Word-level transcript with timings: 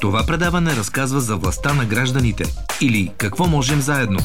Това 0.00 0.26
предаване 0.26 0.76
разказва 0.76 1.20
за 1.20 1.36
властта 1.36 1.74
на 1.74 1.84
гражданите 1.84 2.44
или 2.80 3.12
какво 3.18 3.46
можем 3.46 3.80
заедно. 3.80 4.18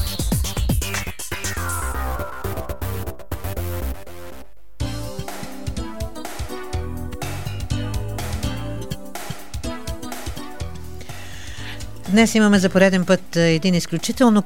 Днес 12.08 12.34
имаме 12.34 12.58
за 12.58 12.68
пореден 12.68 13.04
път 13.04 13.36
един 13.36 13.74
изключително 13.74 14.42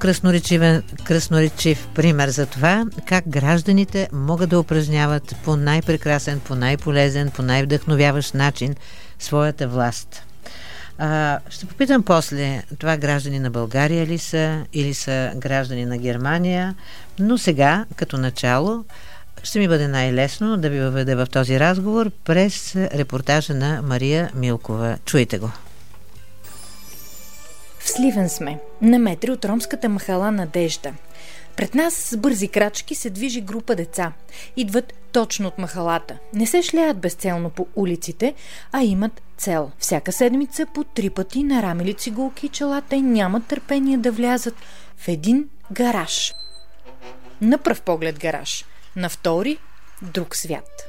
красноречив 1.04 1.88
пример 1.94 2.28
за 2.28 2.46
това 2.46 2.84
как 3.06 3.28
гражданите 3.28 4.08
могат 4.12 4.50
да 4.50 4.60
упражняват 4.60 5.36
по 5.44 5.56
най-прекрасен, 5.56 6.40
по 6.40 6.54
най-полезен, 6.54 7.30
по 7.30 7.42
най-вдъхновяващ 7.42 8.34
начин 8.34 8.74
своята 9.18 9.68
власт. 9.68 10.27
А, 10.98 11.38
ще 11.50 11.66
попитам 11.66 12.02
после, 12.02 12.62
това 12.78 12.96
граждани 12.96 13.38
на 13.38 13.50
България 13.50 14.06
ли 14.06 14.18
са 14.18 14.64
или 14.72 14.94
са 14.94 15.32
граждани 15.36 15.84
на 15.84 15.98
Германия, 15.98 16.74
но 17.18 17.38
сега, 17.38 17.84
като 17.96 18.18
начало, 18.18 18.84
ще 19.42 19.58
ми 19.58 19.68
бъде 19.68 19.88
най-лесно 19.88 20.56
да 20.56 20.70
ви 20.70 20.80
въведа 20.80 21.16
в 21.16 21.30
този 21.30 21.60
разговор 21.60 22.10
през 22.24 22.76
репортажа 22.76 23.54
на 23.54 23.82
Мария 23.82 24.30
Милкова. 24.34 24.98
Чуйте 25.04 25.38
го. 25.38 25.50
В 27.78 27.88
Сливен 27.90 28.28
сме, 28.28 28.58
на 28.82 28.98
метри 28.98 29.30
от 29.30 29.44
ромската 29.44 29.88
махала 29.88 30.30
Надежда. 30.30 30.92
Пред 31.58 31.74
нас 31.74 31.94
с 31.94 32.16
бързи 32.16 32.48
крачки 32.48 32.94
се 32.94 33.10
движи 33.10 33.40
група 33.40 33.74
деца. 33.74 34.12
Идват 34.56 34.94
точно 35.12 35.48
от 35.48 35.58
махалата. 35.58 36.18
Не 36.34 36.46
се 36.46 36.62
шляят 36.62 36.98
безцелно 37.00 37.50
по 37.50 37.66
улиците, 37.76 38.34
а 38.72 38.82
имат 38.82 39.22
цел. 39.36 39.70
Всяка 39.78 40.12
седмица 40.12 40.66
по 40.74 40.84
три 40.84 41.10
пъти 41.10 41.42
нарамили 41.42 41.94
цигулки 41.94 42.46
и 42.46 42.48
челата 42.48 42.96
и 42.96 43.02
нямат 43.02 43.46
търпение 43.46 43.96
да 43.96 44.12
влязат 44.12 44.54
в 44.96 45.08
един 45.08 45.48
гараж. 45.72 46.34
На 47.40 47.58
пръв 47.58 47.82
поглед 47.82 48.18
гараж, 48.18 48.64
на 48.96 49.08
втори 49.08 49.58
друг 50.02 50.36
свят. 50.36 50.87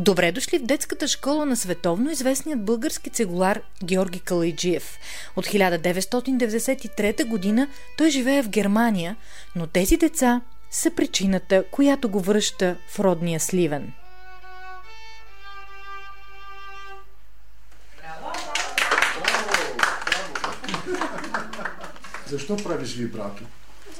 Добре 0.00 0.32
дошли 0.32 0.58
в 0.58 0.62
детската 0.62 1.08
школа 1.08 1.46
на 1.46 1.56
световно 1.56 2.10
известният 2.10 2.64
български 2.64 3.10
цегулар 3.10 3.60
Георги 3.84 4.20
Калайджиев. 4.20 4.98
От 5.36 5.46
1993 5.46 7.24
година 7.24 7.68
той 7.98 8.10
живее 8.10 8.42
в 8.42 8.48
Германия, 8.48 9.16
но 9.56 9.66
тези 9.66 9.96
деца 9.96 10.40
са 10.70 10.90
причината, 10.90 11.64
която 11.70 12.08
го 12.08 12.20
връща 12.20 12.76
в 12.88 13.00
родния 13.00 13.40
Сливен. 13.40 13.92
Защо 22.26 22.56
правиш 22.56 22.94
вибрато? 22.94 23.42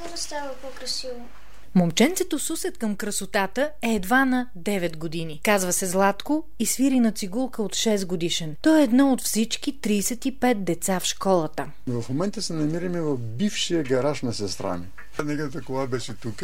За 0.03 0.11
да 0.11 0.17
става 0.17 0.53
по-красиво. 0.61 1.29
Момченцето 1.75 2.39
с 2.39 2.49
усет 2.49 2.77
към 2.77 2.95
красотата 2.95 3.71
е 3.81 3.95
едва 3.95 4.25
на 4.25 4.49
9 4.59 4.97
години. 4.97 5.41
Казва 5.43 5.73
се 5.73 5.85
Златко 5.85 6.45
и 6.59 6.65
свири 6.65 6.99
на 6.99 7.11
цигулка 7.11 7.63
от 7.63 7.75
6 7.75 8.05
годишен. 8.05 8.55
Той 8.61 8.79
е 8.79 8.83
едно 8.83 9.11
от 9.13 9.21
всички 9.21 9.79
35 9.79 10.53
деца 10.53 10.99
в 10.99 11.05
школата. 11.05 11.65
В 11.87 12.09
момента 12.09 12.41
се 12.41 12.53
намираме 12.53 13.01
в 13.01 13.17
бившия 13.17 13.83
гараж 13.83 14.21
на 14.21 14.33
сестра 14.33 14.77
ми. 14.77 14.85
Неговата 15.25 15.61
кола 15.61 15.87
беше 15.87 16.13
тук 16.13 16.43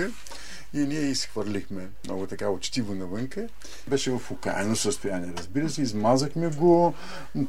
и 0.74 0.80
ние 0.80 1.00
изхвърлихме 1.00 1.90
много 2.06 2.28
така 2.28 2.50
учтиво 2.50 2.96
навънка. 2.96 3.48
Беше 3.88 4.12
в 4.12 4.32
окаяно 4.32 4.76
състояние, 4.76 5.34
разбира 5.38 5.70
се. 5.70 5.82
Измазахме 5.82 6.48
го, 6.50 6.94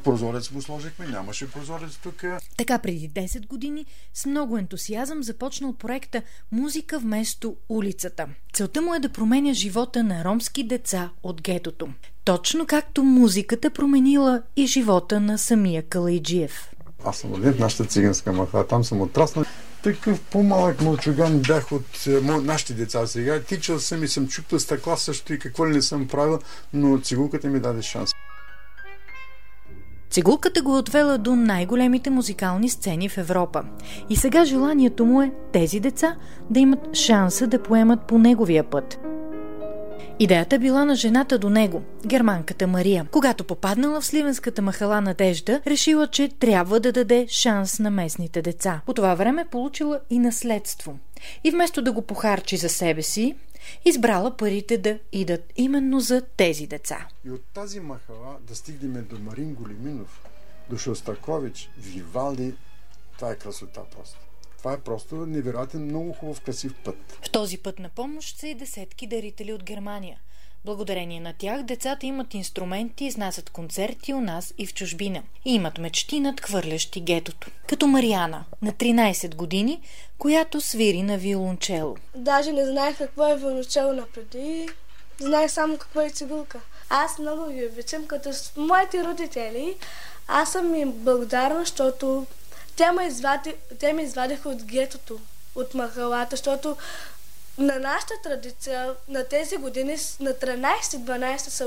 прозорец 0.03 0.51
го 0.51 0.61
сложихме, 0.61 1.07
нямаше 1.07 1.51
прозорец 1.51 1.97
тук. 2.03 2.23
Така 2.57 2.79
преди 2.79 3.09
10 3.09 3.47
години 3.47 3.85
с 4.13 4.25
много 4.25 4.57
ентусиазъм 4.57 5.23
започнал 5.23 5.73
проекта 5.73 6.21
Музика 6.51 6.99
вместо 6.99 7.55
улицата. 7.69 8.27
Целта 8.53 8.81
му 8.81 8.95
е 8.95 8.99
да 8.99 9.09
променя 9.09 9.53
живота 9.53 10.03
на 10.03 10.23
ромски 10.23 10.63
деца 10.63 11.09
от 11.23 11.41
гетото. 11.41 11.87
Точно 12.23 12.65
както 12.65 13.03
музиката 13.03 13.69
променила 13.69 14.41
и 14.55 14.67
живота 14.67 15.19
на 15.19 15.37
самия 15.37 15.83
Калайджиев. 15.83 16.69
Аз 17.05 17.17
съм 17.17 17.33
роден 17.33 17.53
в 17.53 17.59
нашата 17.59 17.85
циганска 17.85 18.31
маха. 18.33 18.67
Там 18.67 18.83
съм 18.83 19.01
отраснал 19.01 19.45
такъв 19.83 20.21
по-малък 20.21 20.81
мълчуган 20.81 21.39
бях 21.39 21.71
от 21.71 22.07
е, 22.07 22.21
нашите 22.21 22.73
деца 22.73 23.07
сега. 23.07 23.39
Тичал 23.39 23.79
съм 23.79 24.03
и 24.03 24.07
съм 24.07 24.27
чупил 24.27 24.59
стъкла 24.59 24.97
също 24.97 25.33
и 25.33 25.39
какво 25.39 25.67
ли 25.67 25.71
не 25.71 25.81
съм 25.81 26.07
правил, 26.07 26.39
но 26.73 26.99
цигулката 26.99 27.47
ми 27.47 27.59
даде 27.59 27.81
шанс. 27.81 28.11
Цигулката 30.09 30.61
го 30.61 30.75
е 30.75 30.79
отвела 30.79 31.17
до 31.17 31.35
най-големите 31.35 32.09
музикални 32.09 32.69
сцени 32.69 33.09
в 33.09 33.17
Европа. 33.17 33.63
И 34.09 34.15
сега 34.15 34.45
желанието 34.45 35.05
му 35.05 35.21
е 35.21 35.31
тези 35.53 35.79
деца 35.79 36.15
да 36.49 36.59
имат 36.59 36.95
шанса 36.95 37.47
да 37.47 37.63
поемат 37.63 38.07
по 38.07 38.17
неговия 38.17 38.63
път– 38.63 38.99
Идеята 40.19 40.59
била 40.59 40.85
на 40.85 40.95
жената 40.95 41.39
до 41.39 41.49
него, 41.49 41.83
германката 42.05 42.67
Мария. 42.67 43.07
Когато 43.11 43.43
попаднала 43.43 44.01
в 44.01 44.05
сливенската 44.05 44.61
махала 44.61 45.01
Надежда, 45.01 45.61
решила, 45.67 46.07
че 46.07 46.29
трябва 46.29 46.79
да 46.79 46.91
даде 46.91 47.27
шанс 47.29 47.79
на 47.79 47.89
местните 47.89 48.41
деца. 48.41 48.81
По 48.85 48.93
това 48.93 49.15
време 49.15 49.45
получила 49.51 49.99
и 50.09 50.19
наследство. 50.19 50.99
И 51.43 51.51
вместо 51.51 51.81
да 51.81 51.91
го 51.91 52.01
похарчи 52.01 52.57
за 52.57 52.69
себе 52.69 53.01
си, 53.01 53.35
избрала 53.85 54.37
парите 54.37 54.77
да 54.77 54.99
идат 55.11 55.53
именно 55.55 55.99
за 55.99 56.21
тези 56.21 56.67
деца. 56.67 57.07
И 57.25 57.31
от 57.31 57.41
тази 57.53 57.79
махала 57.79 58.37
да 58.47 58.55
стигнем 58.55 59.07
до 59.09 59.19
Марин 59.19 59.53
Голиминов, 59.53 60.21
до 60.69 60.77
Шостакович, 60.77 61.69
Вивалди, 61.77 62.53
това 63.15 63.31
е 63.31 63.35
красота 63.35 63.81
просто. 63.95 64.28
Това 64.59 64.73
е 64.73 64.79
просто 64.79 65.15
невероятен, 65.15 65.85
много 65.85 66.13
хубав, 66.13 66.41
красив 66.41 66.73
път. 66.85 66.95
В 67.25 67.29
този 67.29 67.57
път 67.57 67.79
на 67.79 67.89
помощ 67.89 68.37
са 68.37 68.47
и 68.47 68.55
десетки 68.55 69.07
дарители 69.07 69.53
от 69.53 69.63
Германия. 69.63 70.17
Благодарение 70.65 71.19
на 71.19 71.33
тях 71.33 71.63
децата 71.63 72.05
имат 72.05 72.33
инструменти, 72.33 73.05
изнасят 73.05 73.49
концерти 73.49 74.13
у 74.13 74.21
нас 74.21 74.53
и 74.57 74.67
в 74.67 74.73
чужбина. 74.73 75.23
И 75.45 75.53
имат 75.53 75.77
мечти 75.77 76.19
надхвърлящи 76.19 77.01
гетото. 77.01 77.47
Като 77.67 77.87
Мариана, 77.87 78.45
на 78.61 78.71
13 78.71 79.35
години, 79.35 79.81
която 80.17 80.61
свири 80.61 81.01
на 81.01 81.17
виолончело. 81.17 81.97
Даже 82.15 82.53
не 82.53 82.65
знаех 82.65 82.97
какво 82.97 83.27
е 83.27 83.37
виолончело 83.37 83.93
напреди. 83.93 84.69
Знаех 85.19 85.51
само 85.51 85.77
какво 85.77 86.01
е 86.01 86.09
цигулка. 86.09 86.59
Аз 86.89 87.19
много 87.19 87.51
ги 87.51 87.65
обичам, 87.65 88.07
като 88.07 88.33
с 88.33 88.53
моите 88.57 89.03
родители. 89.03 89.75
Аз 90.27 90.51
съм 90.51 90.75
им 90.75 90.91
благодарна, 90.91 91.59
защото 91.59 92.25
те 92.79 92.91
ме, 92.91 93.07
извади, 93.07 93.53
те 93.79 93.93
ме 93.93 94.01
извадиха 94.01 94.49
от 94.49 94.63
гетото, 94.63 95.19
от 95.55 95.73
махалата, 95.73 96.35
защото 96.35 96.75
на 97.57 97.79
нашата 97.79 98.13
традиция, 98.23 98.93
на 99.07 99.23
тези 99.23 99.57
години, 99.57 99.95
на 100.19 100.33
13-12 100.33 101.37
се 101.37 101.65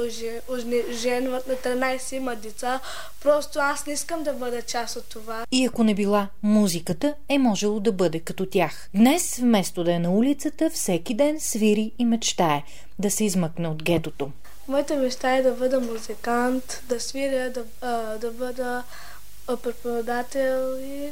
оженват, 0.91 1.47
на 1.47 1.55
13 1.55 2.13
има 2.13 2.37
деца. 2.37 2.81
Просто 3.23 3.59
аз 3.59 3.87
не 3.87 3.93
искам 3.93 4.23
да 4.23 4.33
бъда 4.33 4.63
част 4.63 4.97
от 4.97 5.05
това. 5.05 5.45
И 5.51 5.67
ако 5.67 5.85
не 5.85 5.95
била 5.95 6.29
музиката, 6.43 7.15
е 7.29 7.39
можело 7.39 7.81
да 7.81 7.93
бъде 7.93 8.21
като 8.21 8.47
тях. 8.47 8.89
Днес, 8.95 9.37
вместо 9.37 9.85
да 9.85 9.93
е 9.93 9.99
на 9.99 10.11
улицата, 10.11 10.71
всеки 10.71 11.15
ден 11.15 11.41
свири 11.41 11.93
и 11.99 12.05
мечтае 12.05 12.63
да 12.99 13.11
се 13.11 13.25
измъкне 13.25 13.69
от 13.69 13.83
гетото. 13.83 14.31
Моята 14.69 14.97
мечта 14.97 15.37
е 15.37 15.43
да 15.43 15.53
бъда 15.53 15.81
музикант, 15.81 16.83
да 16.89 17.01
свиря, 17.01 17.51
да, 17.51 17.65
да 18.19 18.31
бъда 18.31 18.83
преподавател 19.47 20.79
и 20.81 21.11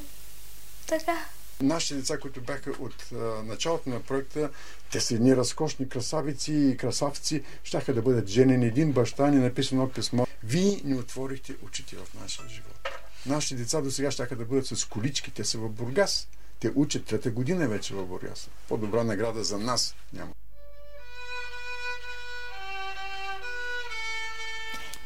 така. 0.87 1.27
Нашите 1.63 1.95
деца, 1.95 2.19
които 2.19 2.41
бяха 2.41 2.71
от 2.71 3.07
а, 3.13 3.17
началото 3.43 3.91
на 3.91 4.01
проекта, 4.01 4.51
те 4.93 5.01
са 5.01 5.15
едни 5.15 5.37
разкошни 5.37 5.89
красавици 5.89 6.53
и 6.53 6.77
красавци, 6.77 7.43
щяха 7.65 7.95
да 7.95 8.03
бъдат 8.03 8.29
женени. 8.29 8.67
Един 8.67 8.93
баща 8.93 9.27
ни 9.27 9.37
написа 9.37 9.75
едно 9.75 9.89
писмо. 9.89 10.27
Вие 10.45 10.81
ни 10.85 10.95
отворихте 10.95 11.57
очите 11.67 11.97
в 11.97 12.15
нашия 12.21 12.49
живот. 12.49 12.89
Нашите 13.27 13.55
деца 13.55 13.81
до 13.81 13.91
сега 13.91 14.11
щяха 14.11 14.37
да 14.37 14.45
бъдат 14.45 14.67
с 14.67 14.85
колички. 14.85 15.31
Те 15.31 15.45
са 15.45 15.59
в 15.59 15.69
Бургас. 15.69 16.29
Те 16.61 16.73
учат 16.75 17.05
трета 17.05 17.31
година 17.31 17.69
вече 17.69 17.95
в 17.95 18.07
Бургас. 18.07 18.49
По-добра 18.69 19.05
награда 19.05 19.45
за 19.45 19.59
нас 19.59 19.95
няма. 20.13 20.33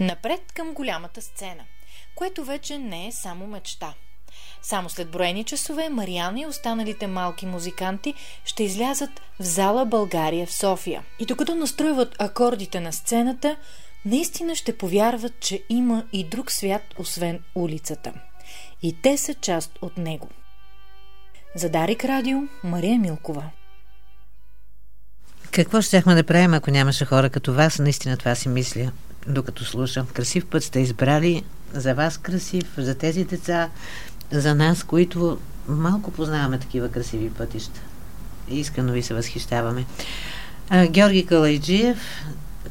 Напред 0.01 0.41
към 0.55 0.75
голямата 0.75 1.23
сцена 1.23 1.65
което 2.15 2.45
вече 2.45 2.79
не 2.79 3.07
е 3.07 3.13
само 3.13 3.47
мечта. 3.47 3.95
Само 4.63 4.91
след 4.91 5.11
броени 5.11 5.45
часове 5.45 5.89
Мариана 5.89 6.41
и 6.41 6.47
останалите 6.47 7.07
малки 7.07 7.47
музиканти 7.47 8.15
ще 8.45 8.65
излязат 8.65 9.11
в 9.41 9.45
зала 9.45 9.87
България 9.87 10.47
в 10.47 10.53
София. 10.53 11.03
И 11.19 11.27
докато 11.27 11.55
настройват 11.55 12.17
акордите 12.19 12.81
на 12.81 12.93
сцената, 12.93 13.57
наистина 14.05 14.55
ще 14.55 14.79
повярват, 14.79 15.41
че 15.41 15.63
има 15.69 16.05
и 16.13 16.25
друг 16.25 16.53
свят, 16.53 16.83
освен 16.99 17.41
улицата. 17.55 18.13
И 18.83 18.97
те 19.03 19.19
са 19.19 19.35
част 19.35 19.79
от 19.83 19.99
него. 19.99 20.29
За 21.57 21.69
Дарик 21.69 22.05
Радио, 22.05 22.39
Мария 22.65 22.99
Милкова. 22.99 23.51
Какво 25.51 25.83
щяхме 25.83 26.15
да 26.15 26.25
правим, 26.25 26.55
ако 26.55 26.71
нямаше 26.71 27.05
хора 27.05 27.31
като 27.31 27.55
вас? 27.55 27.79
Наистина 27.79 28.17
това 28.17 28.35
си 28.35 28.49
мисля, 28.49 28.93
докато 29.27 29.65
слушам. 29.65 30.07
Красив 30.07 30.47
път 30.47 30.65
сте 30.65 30.81
избрали, 30.81 31.45
за 31.75 31.95
вас 31.95 32.19
красив, 32.19 32.65
за 32.77 32.95
тези 32.95 33.25
деца, 33.25 33.69
за 34.33 34.55
нас, 34.55 34.83
които 34.83 35.39
малко 35.69 36.11
познаваме 36.11 36.59
такива 36.59 36.89
красиви 36.89 37.31
пътища. 37.31 37.81
Искрено 38.49 38.93
ви 38.93 39.03
се 39.03 39.15
възхищаваме. 39.15 39.85
А, 40.71 40.87
Георги 40.87 41.27
Калайджиев, 41.27 41.99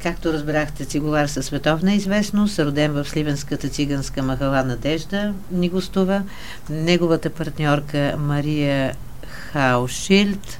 както 0.03 0.33
разбрахте, 0.33 0.85
цигулар 0.85 1.27
със 1.27 1.45
световна 1.45 1.93
известност, 1.93 2.59
роден 2.59 2.91
в 2.91 3.09
Сливенската 3.09 3.69
циганска 3.69 4.23
махала 4.23 4.63
Надежда, 4.63 5.33
ни 5.51 5.69
гостува. 5.69 6.23
Неговата 6.69 7.29
партньорка 7.29 8.15
Мария 8.19 8.93
Хаушилд. 9.27 10.59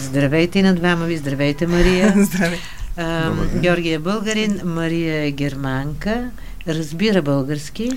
Здравейте 0.00 0.62
на 0.62 0.74
двама 0.74 1.04
ви, 1.04 1.16
здравейте 1.16 1.66
Мария. 1.66 2.14
Здравей. 2.24 2.58
А, 2.96 3.32
Георги 3.54 3.92
е 3.92 3.98
българин, 3.98 4.60
Мария 4.64 5.24
е 5.24 5.30
германка, 5.30 6.30
разбира 6.74 7.22
български, 7.22 7.90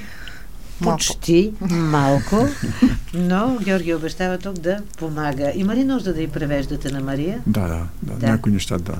Малко. 0.79 0.97
почти 0.97 1.51
малко, 1.71 2.47
но 3.13 3.57
Георги 3.63 3.93
обещава 3.93 4.37
тук 4.37 4.53
да 4.59 4.79
помага. 4.97 5.51
Има 5.55 5.75
ли 5.75 5.83
нужда 5.83 6.13
да 6.13 6.21
и 6.21 6.27
превеждате 6.27 6.91
на 6.91 7.01
Мария? 7.01 7.41
Да, 7.47 7.67
да, 7.67 7.87
да, 8.03 8.13
Да. 8.19 8.27
някои 8.27 8.51
неща, 8.51 8.77
да. 8.77 8.95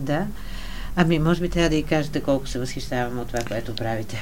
Да. 0.00 0.26
Ами, 0.96 1.18
може 1.18 1.40
би 1.40 1.48
трябва 1.48 1.68
да 1.70 1.76
и 1.76 1.82
кажете 1.82 2.20
колко 2.20 2.48
се 2.48 2.58
възхищаваме 2.58 3.20
от 3.20 3.26
това, 3.28 3.40
което 3.48 3.74
правите. 3.74 4.16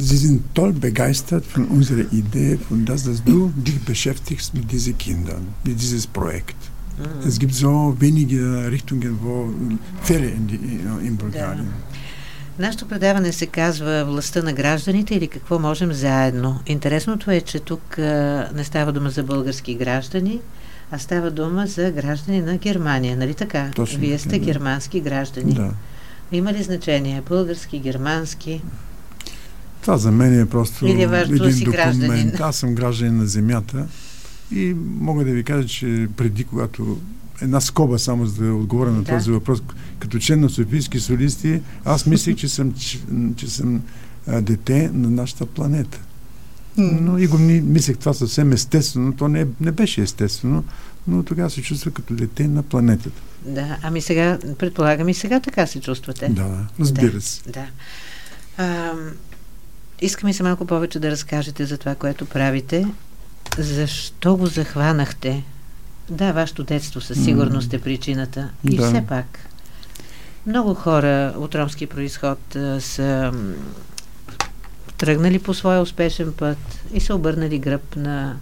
Sie 0.00 0.18
sind 0.26 0.38
toll 0.58 0.72
begeistert 0.88 1.44
von 1.54 1.64
unserer 1.78 2.06
Idee, 2.22 2.52
von 2.68 2.78
das, 2.90 3.00
dass 3.08 3.18
du 3.30 3.38
dich 3.66 3.78
beschäftigst 3.92 4.48
mit 4.58 4.66
diesen 4.74 4.94
Kindern, 5.06 5.42
mit 5.66 5.76
dieses 5.84 6.04
Projekt. 6.18 6.60
Es 7.30 7.36
gibt 7.42 7.54
so 7.64 7.72
wenige 8.04 8.40
Richtungen, 8.74 9.12
wo 9.24 9.34
Fälle 10.08 10.28
in, 10.38 10.44
die, 10.50 10.58
in 11.08 11.14
Bulgarien. 11.22 11.68
Нашето 12.58 12.88
предаване 12.88 13.32
се 13.32 13.46
казва 13.46 14.04
Властта 14.04 14.42
на 14.42 14.52
гражданите 14.52 15.14
или 15.14 15.28
какво 15.28 15.58
можем 15.58 15.92
заедно. 15.92 16.60
Интересното 16.66 17.30
е, 17.30 17.40
че 17.40 17.60
тук 17.60 17.98
а, 17.98 18.48
не 18.54 18.64
става 18.64 18.92
дума 18.92 19.10
за 19.10 19.22
български 19.22 19.74
граждани, 19.74 20.40
а 20.90 20.98
става 20.98 21.30
дума 21.30 21.66
за 21.66 21.90
граждани 21.90 22.40
на 22.40 22.56
Германия, 22.56 23.16
нали 23.16 23.34
така? 23.34 23.70
Точно 23.74 24.00
Вие 24.00 24.18
сте 24.18 24.38
да. 24.38 24.44
германски 24.44 25.00
граждани. 25.00 25.52
Да. 25.54 25.70
Има 26.32 26.52
ли 26.52 26.62
значение? 26.62 27.22
Български, 27.28 27.78
германски? 27.78 28.62
Това 29.80 29.98
за 29.98 30.10
мен 30.10 30.40
е 30.40 30.46
просто 30.46 30.86
Или 30.86 31.06
да 31.06 31.18
един 31.18 31.36
документ. 31.38 31.72
гражданин. 31.72 32.32
Аз 32.40 32.56
съм 32.56 32.74
гражданин 32.74 33.16
на 33.16 33.26
земята 33.26 33.86
и 34.52 34.74
мога 35.00 35.24
да 35.24 35.30
ви 35.30 35.44
кажа, 35.44 35.68
че 35.68 36.08
преди 36.16 36.44
когато 36.44 36.98
една 37.44 37.60
скоба 37.60 37.98
само 37.98 38.26
за 38.26 38.44
да 38.44 38.54
отговоря 38.54 38.90
на 38.90 39.02
Да. 39.02 39.16
този 39.16 39.30
въпрос, 39.30 39.62
като 39.98 40.18
член 40.18 40.40
на 40.40 40.50
Софийски 40.50 41.00
солисти, 41.00 41.60
аз 41.84 42.06
мислех, 42.06 42.36
че 42.36 42.48
съм, 42.48 42.72
че, 42.72 43.00
че 43.36 43.48
съм 43.50 43.82
а, 44.26 44.40
дете 44.40 44.90
на 44.94 45.10
нашата 45.10 45.46
планета. 45.46 46.00
Но 46.76 47.18
и 47.18 47.26
го 47.26 47.38
ми, 47.38 47.60
мислех 47.60 47.98
това 47.98 48.12
съвсем 48.12 48.52
естествено. 48.52 49.12
То 49.12 49.28
не, 49.28 49.46
не 49.60 49.72
беше 49.72 50.02
естествено, 50.02 50.64
но 51.06 51.22
тогава 51.22 51.50
се 51.50 51.62
чувства 51.62 51.90
като 51.90 52.14
дете 52.14 52.48
на 52.48 52.62
планетата. 52.62 53.22
Да, 53.46 53.78
ами 53.82 54.00
сега, 54.00 54.38
предполагам 54.58 55.08
и 55.08 55.14
сега 55.14 55.40
така 55.40 55.66
се 55.66 55.80
чувствате. 55.80 56.28
Да, 56.28 56.42
да, 56.44 56.66
разбира 56.80 57.20
се. 57.20 57.42
Да. 57.50 57.66
А, 58.56 58.92
искаме 60.00 60.32
се 60.32 60.42
малко 60.42 60.64
повече 60.66 60.98
да 60.98 61.10
разкажете 61.10 61.66
за 61.66 61.78
това, 61.78 61.94
което 61.94 62.26
правите. 62.26 62.86
Защо 63.58 64.36
го 64.36 64.46
захванахте? 64.46 65.44
Да, 66.10 66.32
вашето 66.32 66.64
детство 66.64 67.00
със 67.00 67.24
сигурност 67.24 67.74
е 67.74 67.80
причината. 67.80 68.50
И 68.70 68.76
Да. 68.76 68.86
все 68.86 69.06
пак. 69.06 69.38
Много 70.46 70.74
хора 70.74 71.34
от 71.36 71.54
ромски 71.54 71.86
происход 71.86 72.56
а, 72.56 72.80
са 72.80 73.32
тръгнали 74.98 75.38
по 75.38 75.54
своя 75.54 75.80
успешен 75.80 76.32
път 76.32 76.58
и 76.94 77.00
са 77.00 77.14
обърнали 77.14 77.58
гръб 77.58 77.96
на, 77.96 78.36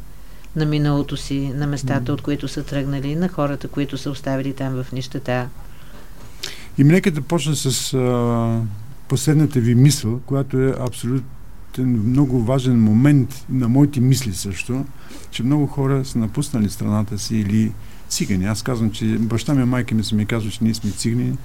на 0.56 0.66
миналото 0.66 1.16
си, 1.16 1.52
на 1.54 1.66
местата, 1.66 2.12
от 2.12 2.22
които 2.22 2.48
са 2.48 2.62
тръгнали, 2.62 3.14
на 3.14 3.28
хората, 3.28 3.68
които 3.68 3.98
са 3.98 4.10
оставили 4.10 4.52
там 4.52 4.82
в 4.82 4.92
нищета. 4.92 5.48
И 6.78 6.84
нека 6.84 7.10
да 7.10 7.22
почна 7.22 7.56
с 7.56 7.94
а, 7.94 8.60
последната 9.08 9.60
ви 9.60 9.74
мисъл, 9.74 10.20
която 10.26 10.58
е 10.58 10.74
абсолютен 10.80 11.24
много 11.78 12.42
важен 12.42 12.82
момент 12.82 13.44
на 13.50 13.68
моите 13.68 14.00
мисли 14.00 14.34
също, 14.34 14.84
че 15.30 15.42
много 15.42 15.66
хора 15.66 16.04
са 16.04 16.18
напуснали 16.18 16.70
страната 16.70 17.18
си 17.18 17.36
или 17.36 17.72
цигани. 18.08 18.44
Аз 18.44 18.62
казвам, 18.62 18.90
че 18.90 19.04
баща 19.04 19.54
ми 19.54 19.64
майка 19.64 19.94
ми 19.94 20.04
са 20.04 20.14
ми 20.14 20.26
казвали, 20.26 20.52
че 20.52 20.64
ние 20.64 20.74
сме 20.74 20.90
цигани 20.90 21.38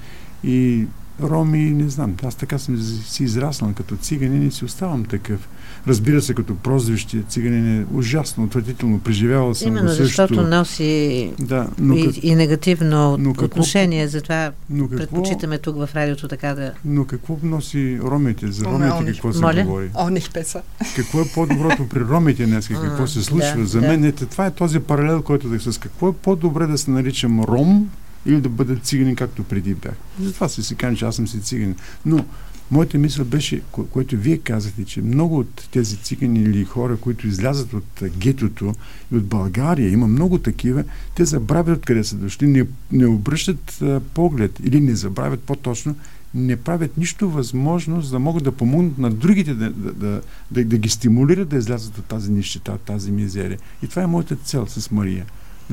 и 0.43 0.85
роми, 1.21 1.71
не 1.71 1.89
знам. 1.89 2.15
Аз 2.23 2.35
така 2.35 2.57
съм 2.57 2.77
си 2.81 3.23
израснал 3.23 3.73
като 3.73 3.97
циганин 3.97 4.47
и 4.47 4.51
си 4.51 4.65
оставам 4.65 5.05
такъв. 5.05 5.49
Разбира 5.87 6.21
се, 6.21 6.33
като 6.33 6.55
прозвище 6.55 7.23
циганин 7.29 7.81
е 7.81 7.85
ужасно, 7.93 8.43
отвратително. 8.43 8.99
Преживявал 8.99 9.55
съм 9.55 9.67
Именно 9.67 9.85
го 9.85 9.89
също. 9.89 10.03
защото 10.05 10.41
носи 10.41 11.31
Да, 11.39 11.67
но, 11.79 11.95
и, 11.95 12.05
как, 12.05 12.23
и 12.23 12.35
негативно 12.35 13.17
но 13.17 13.29
какво- 13.31 13.45
отношение, 13.45 14.07
затова 14.07 14.51
но 14.69 14.83
какво, 14.83 14.97
предпочитаме 14.97 15.57
тук 15.57 15.75
в 15.77 15.89
радиото 15.95 16.27
така 16.27 16.55
да... 16.55 16.71
но 16.85 17.05
какво 17.05 17.37
носи 17.43 17.99
ромите? 18.03 18.51
За 18.51 18.65
О, 18.65 18.71
ромите 18.71 19.03
не, 19.03 19.11
какво 19.11 19.33
се 19.33 19.41
Моля? 19.41 19.63
говори? 19.63 19.89
Nicht 19.89 20.33
besser. 20.33 20.61
Какво 20.95 21.21
е 21.21 21.25
по-доброто 21.35 21.87
при 21.89 21.99
ромите 22.01 22.45
днес? 22.45 22.67
Какво 22.67 23.07
се 23.07 23.23
случва? 23.23 23.57
да, 23.57 23.65
За 23.65 23.81
да. 23.81 23.87
мен 23.87 24.03
ето, 24.05 24.25
това 24.25 24.45
е 24.45 24.51
този 24.51 24.79
паралел, 24.79 25.21
който 25.21 25.49
да 25.49 25.59
с 25.61 25.77
какво 25.77 26.09
е 26.09 26.13
по-добре 26.13 26.67
да 26.67 26.77
се 26.77 26.91
наричам 26.91 27.41
ром 27.41 27.89
или 28.25 28.41
да 28.41 28.49
бъда 28.49 28.75
циганин, 28.75 29.15
както 29.15 29.43
преди 29.43 29.73
бях. 29.73 29.93
Затова 30.21 30.49
си 30.49 30.63
си 30.63 30.75
кажа, 30.75 30.97
че 30.97 31.05
аз 31.05 31.15
съм 31.15 31.27
си 31.27 31.41
циганин. 31.41 31.75
Но 32.05 32.25
моята 32.71 32.97
мисъл 32.97 33.25
беше, 33.25 33.61
ко- 33.71 33.87
което 33.87 34.17
вие 34.17 34.37
казахте, 34.37 34.85
че 34.85 35.01
много 35.01 35.39
от 35.39 35.67
тези 35.71 35.97
цигани 35.97 36.39
или 36.39 36.65
хора, 36.65 36.97
които 36.97 37.27
излязат 37.27 37.73
от 37.73 38.03
гетото 38.17 38.75
и 39.13 39.17
от 39.17 39.25
България, 39.25 39.89
има 39.91 40.07
много 40.07 40.37
такива, 40.37 40.83
те 41.15 41.25
забравят 41.25 41.77
откъде 41.77 42.03
са 42.03 42.15
дошли, 42.15 42.47
не, 42.47 42.65
не 42.91 43.07
обръщат 43.07 43.81
а, 43.81 44.01
поглед 44.13 44.59
или 44.63 44.79
не 44.81 44.95
забравят 44.95 45.39
по-точно, 45.39 45.95
не 46.33 46.55
правят 46.55 46.97
нищо 46.97 47.29
възможно, 47.29 48.01
за 48.01 48.11
да 48.11 48.19
могат 48.19 48.43
да 48.43 48.51
помогнат 48.51 48.97
на 48.97 49.11
другите 49.11 49.53
да, 49.53 49.69
да, 49.69 49.93
да, 49.93 50.21
да, 50.51 50.65
да 50.65 50.77
ги 50.77 50.89
стимулират 50.89 51.49
да 51.49 51.57
излязат 51.57 51.97
от 51.97 52.05
тази 52.05 52.31
нищета, 52.31 52.71
от 52.71 52.81
тази 52.81 53.11
мизерия. 53.11 53.57
И 53.83 53.87
това 53.87 54.01
е 54.01 54.07
моята 54.07 54.35
цел 54.35 54.65
с 54.67 54.91
Мария. 54.91 55.25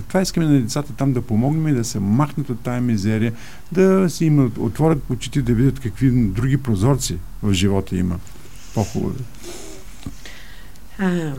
Това 0.08 0.20
искаме 0.20 0.46
на 0.46 0.60
децата 0.60 0.92
там 0.92 1.12
да 1.12 1.22
помогнем 1.22 1.68
и 1.68 1.72
да 1.72 1.84
се 1.84 2.00
махнат 2.00 2.50
от 2.50 2.60
тази 2.60 2.80
мизерия, 2.80 3.32
да 3.72 4.10
си 4.10 4.24
им 4.24 4.52
отворят 4.58 4.98
очите, 5.10 5.42
да 5.42 5.54
видят 5.54 5.80
какви 5.80 6.10
други 6.10 6.56
прозорци 6.56 7.18
в 7.42 7.52
живота 7.52 7.96
има. 7.96 8.18
По-хубави. 8.74 9.24
А, 10.98 11.32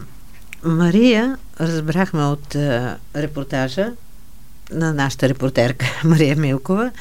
Мария, 0.63 1.37
разбрахме 1.59 2.23
от 2.23 2.55
а, 2.55 2.97
репортажа 3.15 3.91
на 4.71 4.93
нашата 4.93 5.29
репортерка 5.29 5.85
Мария 6.03 6.35
Милкова, 6.35 6.91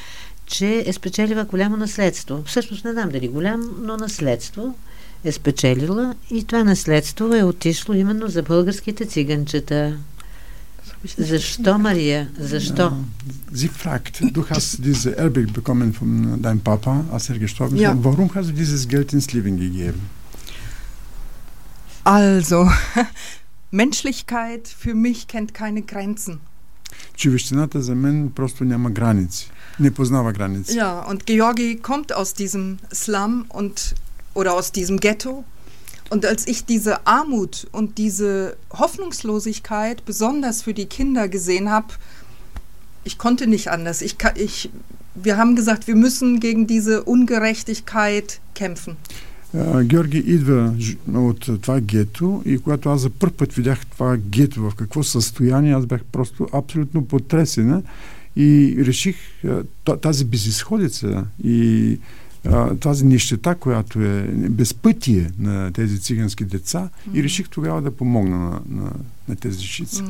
че 0.46 0.84
е 0.86 0.92
спечелила 0.92 1.44
голямо 1.44 1.76
наследство. 1.76 2.42
Всъщност 2.46 2.84
не 2.84 2.92
знам 2.92 3.08
дали 3.08 3.28
голям, 3.28 3.70
но 3.82 3.96
наследство 3.96 4.74
е 5.24 5.32
спечелила 5.32 6.14
и 6.30 6.44
това 6.44 6.64
наследство 6.64 7.34
е 7.34 7.42
отишло 7.42 7.94
именно 7.94 8.28
за 8.28 8.42
българските 8.42 9.06
циганчета. 9.06 9.96
Защо, 11.17 11.77
Мария? 11.77 12.27
Защо? 12.37 12.93
Sie 13.51 13.69
fragt, 13.69 14.21
du 14.35 14.45
hast 14.49 14.83
diese 14.83 15.15
Erbe 15.17 15.47
bekommen 15.47 15.93
von 15.93 16.41
deinem 16.41 16.59
Papa, 16.59 17.05
als 17.11 17.29
er 17.29 17.39
gestorben 17.39 17.75
ist. 17.75 17.81
Ja. 17.81 17.95
Warum 18.03 18.29
hast 18.35 18.49
du 18.49 18.53
dieses 18.53 18.87
Geld 18.87 19.13
ins 19.13 19.31
Leben 19.33 19.57
gegeben? 19.57 20.01
Also, 22.03 22.69
Menschlichkeit 23.71 24.67
für 24.67 24.95
mich 24.95 25.27
kennt 25.27 25.53
keine 25.53 25.81
Grenzen. 25.81 26.39
Човещината 27.15 27.81
за 27.81 27.95
мен 27.95 28.29
просто 28.29 28.63
няма 28.63 28.91
граници. 28.91 29.51
Не 29.79 29.91
познава 29.91 30.33
граници. 30.33 30.77
Ja, 30.77 30.99
und 31.09 31.25
Georgi 31.25 31.77
kommt 31.77 32.13
aus 32.13 32.33
diesem 32.33 32.77
Slum 32.93 33.45
und 33.49 33.95
oder 34.33 34.53
aus 34.53 34.71
diesem 34.71 34.99
Ghetto. 34.99 35.43
Und 36.13 36.25
als 36.25 36.47
ich 36.47 36.65
diese 36.65 36.93
Armut 37.05 37.67
und 37.71 37.97
diese 37.97 38.57
Hoffnungslosigkeit 38.81 40.05
besonders 40.05 40.61
für 40.63 40.73
die 40.73 40.85
Kinder 40.85 41.27
gesehen 41.27 41.69
habe, 41.69 41.87
ich 43.03 43.17
konnte 43.17 43.45
nicht 43.47 43.67
anders. 43.69 44.01
Ich, 44.01 44.17
ka- 44.17 44.33
ich, 44.35 44.69
wir 45.15 45.37
haben 45.37 45.55
gesagt, 45.55 45.87
wir 45.87 45.95
müssen 45.95 46.39
gegen 46.39 46.65
diese 46.67 47.03
Ungerechtigkeit 47.03 48.39
kämpfen. 48.55 48.95
А, 49.53 49.83
Георги 49.83 50.17
идва 50.17 50.73
ж- 50.79 50.95
от 51.15 51.49
а, 51.49 51.57
това 51.57 51.79
гето 51.81 52.41
и 52.45 52.59
когато 52.59 52.89
аз 52.89 53.01
за 53.01 53.09
първ 53.09 53.31
път 53.33 53.53
видях 53.53 53.85
това 53.85 54.17
гето 54.17 54.61
в 54.61 54.75
какво 54.75 55.03
състояние, 55.03 55.73
аз 55.73 55.85
бях 55.85 56.03
просто 56.11 56.47
абсолютно 56.53 57.05
потресена 57.05 57.81
и 58.35 58.75
реших 58.79 59.15
а, 59.45 59.63
т- 59.85 59.97
тази 59.97 60.25
безисходица 60.25 61.25
и 61.43 61.93
а, 61.93 61.97
тази 62.79 63.05
нищета, 63.05 63.55
която 63.55 64.01
е 64.01 64.21
безпътие 64.31 65.31
на 65.39 65.71
тези 65.73 66.01
цигански 66.01 66.45
деца 66.45 66.89
и 67.13 67.23
реших 67.23 67.49
тогава 67.49 67.81
да 67.81 67.91
помогна 67.91 68.37
на, 68.37 68.61
на, 68.69 68.91
на 69.27 69.35
тези 69.35 69.65
жици. 69.65 70.03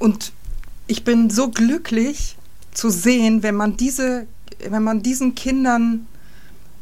Und 0.00 0.32
ich 0.88 1.04
bin 1.04 1.30
so 1.30 1.48
glücklich, 1.48 2.36
zu 2.76 2.90
sehen, 2.90 3.42
wenn 3.42 3.56
man 3.56 3.76
diese, 3.76 4.26
wenn 4.68 4.82
man 4.82 5.02
diesen 5.02 5.34
Kindern 5.34 6.06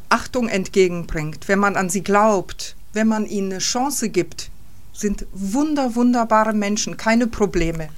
Achtung 0.09 0.47
entgegenbringt, 0.49 1.47
wenn 1.47 1.59
man 1.59 1.75
an 1.75 1.89
sie 1.89 2.03
glaubt, 2.03 2.75
wenn 2.93 3.07
man 3.07 3.25
ihnen 3.25 3.51
eine 3.51 3.59
Chance 3.59 4.09
gibt, 4.09 4.51
sind 4.93 5.25
wunder, 5.33 5.95
wunderbare 5.95 6.53
Menschen, 6.53 6.97
keine 6.97 7.27
Probleme. 7.27 7.89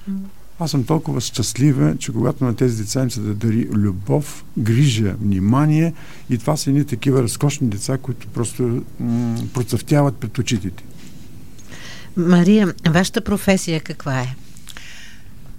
Аз 0.59 0.71
съм 0.71 0.85
толкова 0.85 1.21
щастлива, 1.21 1.97
че 1.99 2.13
когато 2.13 2.45
на 2.45 2.57
тези 2.57 2.77
деца 2.77 3.03
им 3.03 3.11
се 3.11 3.21
да 3.21 3.35
дари 3.35 3.69
любов, 3.73 4.45
грижа, 4.59 5.15
внимание 5.21 5.93
и 6.31 6.39
това 6.39 6.57
са 6.57 6.71
едни 6.71 6.85
такива 6.87 7.23
разкошни 7.23 7.69
деца, 7.69 7.99
които 7.99 8.29
просто 8.29 8.83
м- 9.01 9.37
процъфтяват 9.55 10.17
пред 10.17 10.39
очите 10.39 10.71
ти. 10.71 10.85
Мария, 12.17 12.75
вашата 12.91 13.21
професия 13.21 13.81
каква 13.81 14.21
е? 14.21 14.35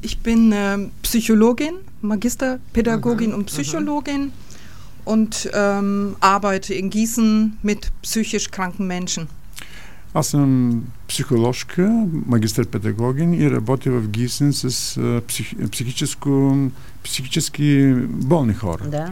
Ich 0.04 0.18
bin 0.26 0.52
äh, 0.52 0.90
Psychologin, 1.02 1.76
Magisterpädagogin 2.04 3.32
und 3.34 3.46
Psychologin 3.46 4.32
und 5.06 5.50
ähm, 5.54 6.16
arbeite 6.20 6.74
in 6.74 6.90
Gießen 6.90 7.58
mit 7.64 7.82
psychisch 8.02 8.52
kranken 8.52 8.86
Menschen. 8.88 9.28
Аз 10.14 10.28
съм 10.28 10.82
психоложка, 11.08 12.06
магистър-педагогин 12.26 13.34
и 13.34 13.52
работя 13.52 13.92
в 13.92 14.08
Гисен 14.08 14.54
с 14.54 14.98
псих, 15.28 15.70
психическо, 15.72 16.58
психически 17.04 17.94
болни 18.08 18.54
хора. 18.54 18.84
Да. 18.88 19.12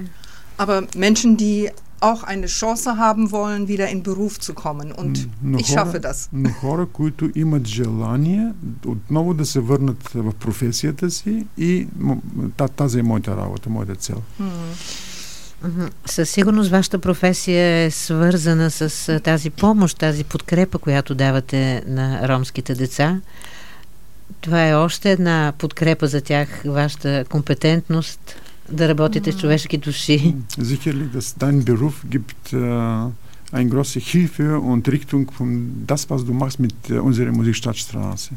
Aber 0.57 0.87
Menschen, 0.95 1.37
die 1.37 1.69
auch 2.01 2.23
eine 2.23 2.47
Chance 2.47 2.97
haben 2.97 3.31
wollen, 3.31 3.67
wieder 3.67 3.87
in 3.89 4.03
Beruf 4.03 4.39
zu 4.39 4.53
kommen. 4.53 4.91
Und 4.91 5.27
Но 5.41 5.57
ich 5.59 5.67
schaffe 5.67 5.99
das. 5.99 6.29
но 6.33 6.49
хора, 6.49 6.85
които 6.85 7.29
имат 7.35 7.67
желание 7.67 8.51
отново 8.85 9.33
да 9.33 9.45
се 9.45 9.59
върнат 9.59 10.09
в 10.15 10.33
професията 10.33 11.11
си 11.11 11.45
и 11.57 11.87
тази 12.75 12.99
е 12.99 13.03
моята 13.03 13.37
работа, 13.37 13.69
моята 13.69 13.95
цел. 13.95 14.21
Мгм. 14.39 14.49
Със 16.05 16.29
сигурност 16.29 16.71
вашата 16.71 16.99
професия 16.99 17.83
е 17.83 17.91
свързана 17.91 18.71
с 18.71 19.19
тази 19.23 19.49
помощ, 19.49 19.97
тази 19.97 20.23
подкрепа, 20.23 20.77
която 20.77 21.15
давате 21.15 21.83
на 21.87 22.27
ромските 22.27 22.75
деца. 22.75 23.21
Това 24.41 24.67
е 24.67 24.75
още 24.75 25.11
една 25.11 25.53
подкрепа 25.57 26.07
за 26.07 26.21
тях, 26.21 26.61
вашата 26.65 27.25
компетентност 27.29 28.35
да 28.71 28.89
работите 28.89 29.31
с 29.31 29.37
човешки 29.37 29.77
души. 29.77 30.35
Sicherlich, 30.59 31.09
dass 31.17 31.35
dein 31.37 31.65
Beruf 31.65 31.95
gibt 32.09 32.53
äh, 32.53 33.11
eine 33.51 33.69
große 33.69 33.99
Hilfe 33.99 34.59
und 34.59 34.87
Richtung 34.87 35.29
von 35.37 35.49
das, 35.87 36.09
was 36.09 36.25
du 36.25 36.33
machst 36.33 36.59
mit 36.59 36.75
äh, 36.89 36.99
unserer 36.99 37.31
Musikstadtstraße. 37.31 38.31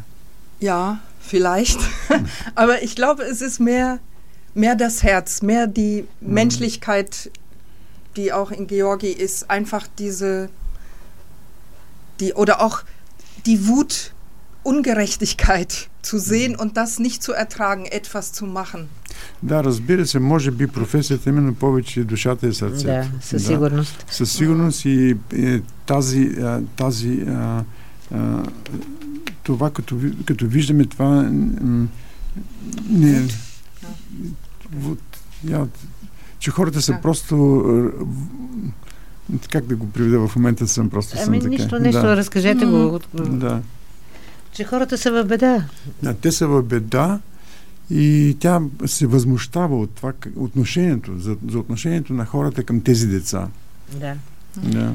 Ja, 0.60 1.00
vielleicht. 1.20 1.80
Aber 2.62 2.82
ich 2.82 2.94
glaube, 2.96 3.22
es 3.32 3.40
ist 3.48 3.60
mehr, 3.60 3.98
mehr 4.53 4.75
das 4.75 5.03
Herz, 5.03 5.41
mehr 5.41 5.67
die 5.67 6.05
Menschlichkeit, 6.21 7.31
die 8.15 8.33
auch 8.33 8.51
in 8.51 8.67
Georgi 8.67 9.11
ist. 9.11 9.49
Einfach 9.49 9.88
diese, 9.97 10.49
die, 12.19 12.33
oder 12.33 12.61
auch 12.61 12.81
die 13.45 13.67
Wut, 13.67 14.13
Ungerechtigkeit 14.63 15.89
zu 16.01 16.17
sehen 16.19 16.55
und 16.55 16.75
das 16.77 16.99
nicht 16.99 17.23
zu 17.23 17.31
ertragen, 17.33 17.85
etwas 17.85 18.31
zu 18.33 18.45
machen. 18.45 18.88
Да, 19.43 19.63
разбира 19.63 20.07
се, 20.07 20.19
може 20.19 20.51
би 20.51 20.67
професията 20.67 21.29
именно 21.29 21.53
повече 21.55 21.99
е 21.99 22.03
душата 22.03 22.47
и 22.47 22.53
сърцето. 22.53 22.85
Да, 22.88 23.07
със 23.21 23.45
сигурност. 23.45 24.05
Със 24.11 24.31
сигурност 24.31 24.85
и 24.85 25.17
е, 25.33 25.61
тази, 25.85 26.21
а, 26.41 26.61
тази 26.75 27.21
а, 27.27 27.63
а, 28.13 28.43
това, 29.43 29.69
като, 29.71 29.95
ви- 29.95 30.13
като 30.25 30.45
виждаме 30.47 30.85
това, 30.85 31.05
м, 31.05 31.88
не, 32.89 33.27
вот, 34.73 34.99
я, 35.44 35.66
че 36.38 36.50
хората 36.50 36.83
са 36.83 36.92
Да. 36.92 37.00
просто 37.00 37.37
в- 39.30 39.49
как 39.50 39.64
да 39.64 39.76
го 39.76 39.90
приведа 39.90 40.28
в 40.28 40.37
момента 40.37 40.68
съм 40.68 40.90
просто 40.90 41.16
съм 41.16 41.25
Ами 41.28 41.38
така. 41.38 41.49
нищо, 41.49 41.78
нещо, 41.78 42.02
да, 42.02 42.16
разкажете 42.16 42.66
го. 42.66 43.00
да. 43.14 43.62
Че 44.52 44.64
хората 44.64 44.99
са 44.99 45.12
в 45.12 45.26
беда. 45.26 45.64
Да, 46.02 46.14
те 46.14 46.33
са 46.33 46.47
в 46.49 46.62
беда 46.62 47.21
и 47.90 48.37
тя 48.40 48.61
се 48.87 49.06
възмущава 49.06 49.78
от 49.78 49.90
това 49.90 50.12
отношението, 50.37 51.18
за, 51.18 51.37
за 51.49 51.59
отношението 51.59 52.12
на 52.12 52.25
хората 52.26 52.64
към 52.64 52.80
тези 52.80 53.06
деца. 53.06 53.49
Да. 53.92 54.14
Да. 54.56 54.92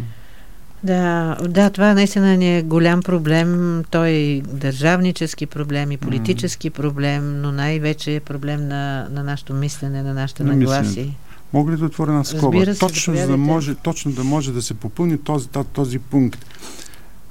Да, 0.83 1.37
да, 1.49 1.69
това 1.69 1.93
наистина 1.93 2.37
ни 2.37 2.57
е 2.57 2.61
голям 2.61 3.01
проблем. 3.01 3.83
Той 3.91 4.09
е 4.09 4.41
държавнически 4.41 5.45
проблем 5.45 5.91
и 5.91 5.97
политически 5.97 6.69
проблем, 6.69 7.41
но 7.41 7.51
най-вече 7.51 8.15
е 8.15 8.19
проблем 8.19 8.67
на, 8.67 9.07
на 9.11 9.23
нашето 9.23 9.53
мислене, 9.53 10.03
на 10.03 10.13
нашите 10.13 10.43
На 10.43 10.55
нагласи. 10.55 11.13
Мога 11.53 11.71
ли 11.71 11.77
да 11.77 11.85
отворя 11.85 12.11
една 12.11 12.23
скоба? 12.23 12.65
Се, 12.65 12.79
точно, 12.79 13.13
да 13.13 13.19
заповядайте. 13.19 13.37
може, 13.37 13.75
точно 13.75 14.11
да 14.11 14.23
може 14.23 14.53
да 14.53 14.61
се 14.61 14.73
попълни 14.73 15.17
този, 15.17 15.47
този 15.73 15.99
пункт. 15.99 16.45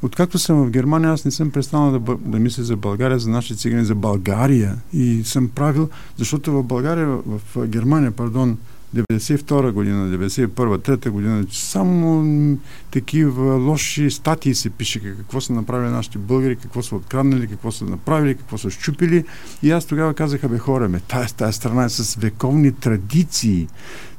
Откакто 0.02 0.38
съм 0.38 0.64
в 0.64 0.70
Германия, 0.70 1.12
аз 1.12 1.24
не 1.24 1.30
съм 1.30 1.50
престанал 1.50 1.98
да, 1.98 2.16
да 2.20 2.38
мисля 2.38 2.62
за 2.62 2.76
България, 2.76 3.18
за 3.18 3.30
нашите 3.30 3.60
цигани, 3.60 3.84
за 3.84 3.94
България. 3.94 4.76
И 4.92 5.22
съм 5.24 5.48
правил, 5.48 5.88
защото 6.16 6.52
в 6.52 6.62
България, 6.62 7.06
в 7.06 7.66
Германия, 7.66 8.10
пардон, 8.10 8.58
92 8.96 9.72
година, 9.72 10.18
91 10.18 10.48
3 10.48 11.10
година, 11.10 11.46
само 11.52 12.58
такива 12.90 13.54
лоши 13.54 14.10
статии 14.10 14.54
се 14.54 14.70
пише 14.70 15.00
какво 15.00 15.40
са 15.40 15.52
направили 15.52 15.90
нашите 15.90 16.18
българи, 16.18 16.56
какво 16.56 16.82
са 16.82 16.96
откраднали, 16.96 17.46
какво 17.46 17.72
са 17.72 17.84
направили, 17.84 18.34
какво 18.34 18.58
са 18.58 18.70
щупили. 18.70 19.24
И 19.62 19.70
аз 19.70 19.84
тогава 19.84 20.14
казах, 20.14 20.48
бе 20.48 20.58
хора, 20.58 20.88
ме, 20.88 21.00
тая, 21.00 21.26
тая 21.36 21.52
страна 21.52 21.84
е 21.84 21.88
с 21.88 22.14
вековни 22.14 22.72
традиции. 22.72 23.68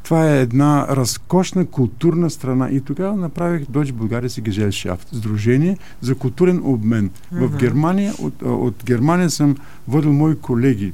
Това 0.04 0.32
е 0.32 0.42
една 0.42 0.88
разкошна 0.90 1.66
културна 1.66 2.30
страна. 2.30 2.70
И 2.72 2.82
тогава 2.82 3.16
направих 3.16 3.66
Deutsche 3.66 3.92
Bulgarische 3.92 4.50
Gesellschaft, 4.50 5.16
Сдружение 5.16 5.78
за 6.02 6.16
културен 6.16 6.62
обмен. 6.64 7.12
В 7.32 7.42
Мгм. 7.42 7.58
Германия, 7.58 8.14
от, 8.20 8.42
от 8.42 8.84
Германия 8.86 9.30
съм 9.30 9.56
водил 9.88 10.14
мои 10.14 10.40
колеги 10.40 10.94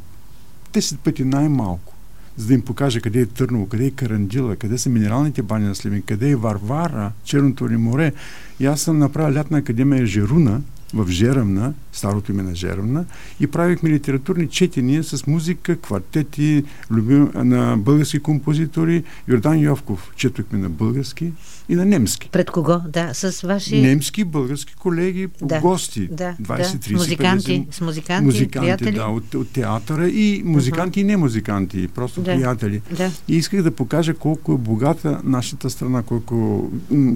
10 0.74 0.98
пъти 0.98 1.24
най-малко 1.24 1.95
за 2.38 2.48
да 2.48 2.54
им 2.54 2.62
покажа 2.62 3.02
къде 3.02 3.20
е 3.20 3.26
Търново, 3.26 3.68
къде 3.68 3.86
е 3.86 3.92
Карандила, 3.92 4.56
къде 4.56 4.78
са 4.78 4.90
минералните 4.90 5.42
бани 5.42 5.66
на 5.66 5.76
Сливен, 5.76 6.02
къде 6.02 6.30
е 6.30 6.36
Варвара, 6.36 7.12
Черното 7.24 7.70
ли 7.70 7.78
море. 7.78 8.14
И 8.60 8.66
аз 8.66 8.82
съм 8.82 8.98
направил 8.98 9.36
лятна 9.36 9.58
академия 9.58 10.06
Жеруна, 10.06 10.62
в 10.94 11.10
Жерамна, 11.10 11.74
старото 11.92 12.32
име 12.32 12.44
на 12.44 12.56
Жерамна, 12.56 13.06
и 13.40 13.48
правихме 13.48 13.90
литературни 13.90 14.48
четения 14.48 15.04
с 15.04 15.28
музика, 15.28 15.76
квартети 15.76 16.64
любим, 16.92 17.30
на 17.36 17.78
български 17.78 18.20
композитори. 18.20 19.04
Йордан 19.28 19.60
Йовков 19.60 20.12
четохме 20.16 20.60
на 20.60 20.70
български 20.70 21.32
и 21.70 21.76
на 21.76 21.86
немски. 21.86 22.30
Пред 22.30 22.52
кого? 22.52 22.82
Да, 22.88 23.14
с 23.14 23.42
ваши... 23.42 23.82
Немски, 23.82 24.24
български 24.24 24.76
колеги, 24.76 25.28
Да, 25.42 25.60
гости. 25.60 26.08
Да, 26.12 26.36
20, 26.42 26.48
да. 26.48 26.64
30, 26.64 26.94
музиканти, 26.94 27.66
50. 27.70 27.74
с 27.74 27.82
музиканти, 27.82 28.26
Музиканти, 28.26 28.60
приятели. 28.60 28.96
да, 28.96 29.06
от, 29.06 29.36
от 29.36 29.50
театъра 29.50 30.08
и 30.10 30.42
музиканти 30.46 31.00
и 31.00 31.04
не 31.04 31.18
музиканти, 31.18 31.88
просто 31.88 32.22
Да. 32.22 32.34
приятели. 32.36 32.82
Да. 32.92 33.12
И 33.28 33.36
исках 33.36 33.62
да 33.62 33.72
покажа 33.72 34.14
колко 34.14 34.54
е 34.54 34.58
богата 34.58 35.22
нашата 35.24 35.70
страна, 35.70 36.04
колко 36.04 36.70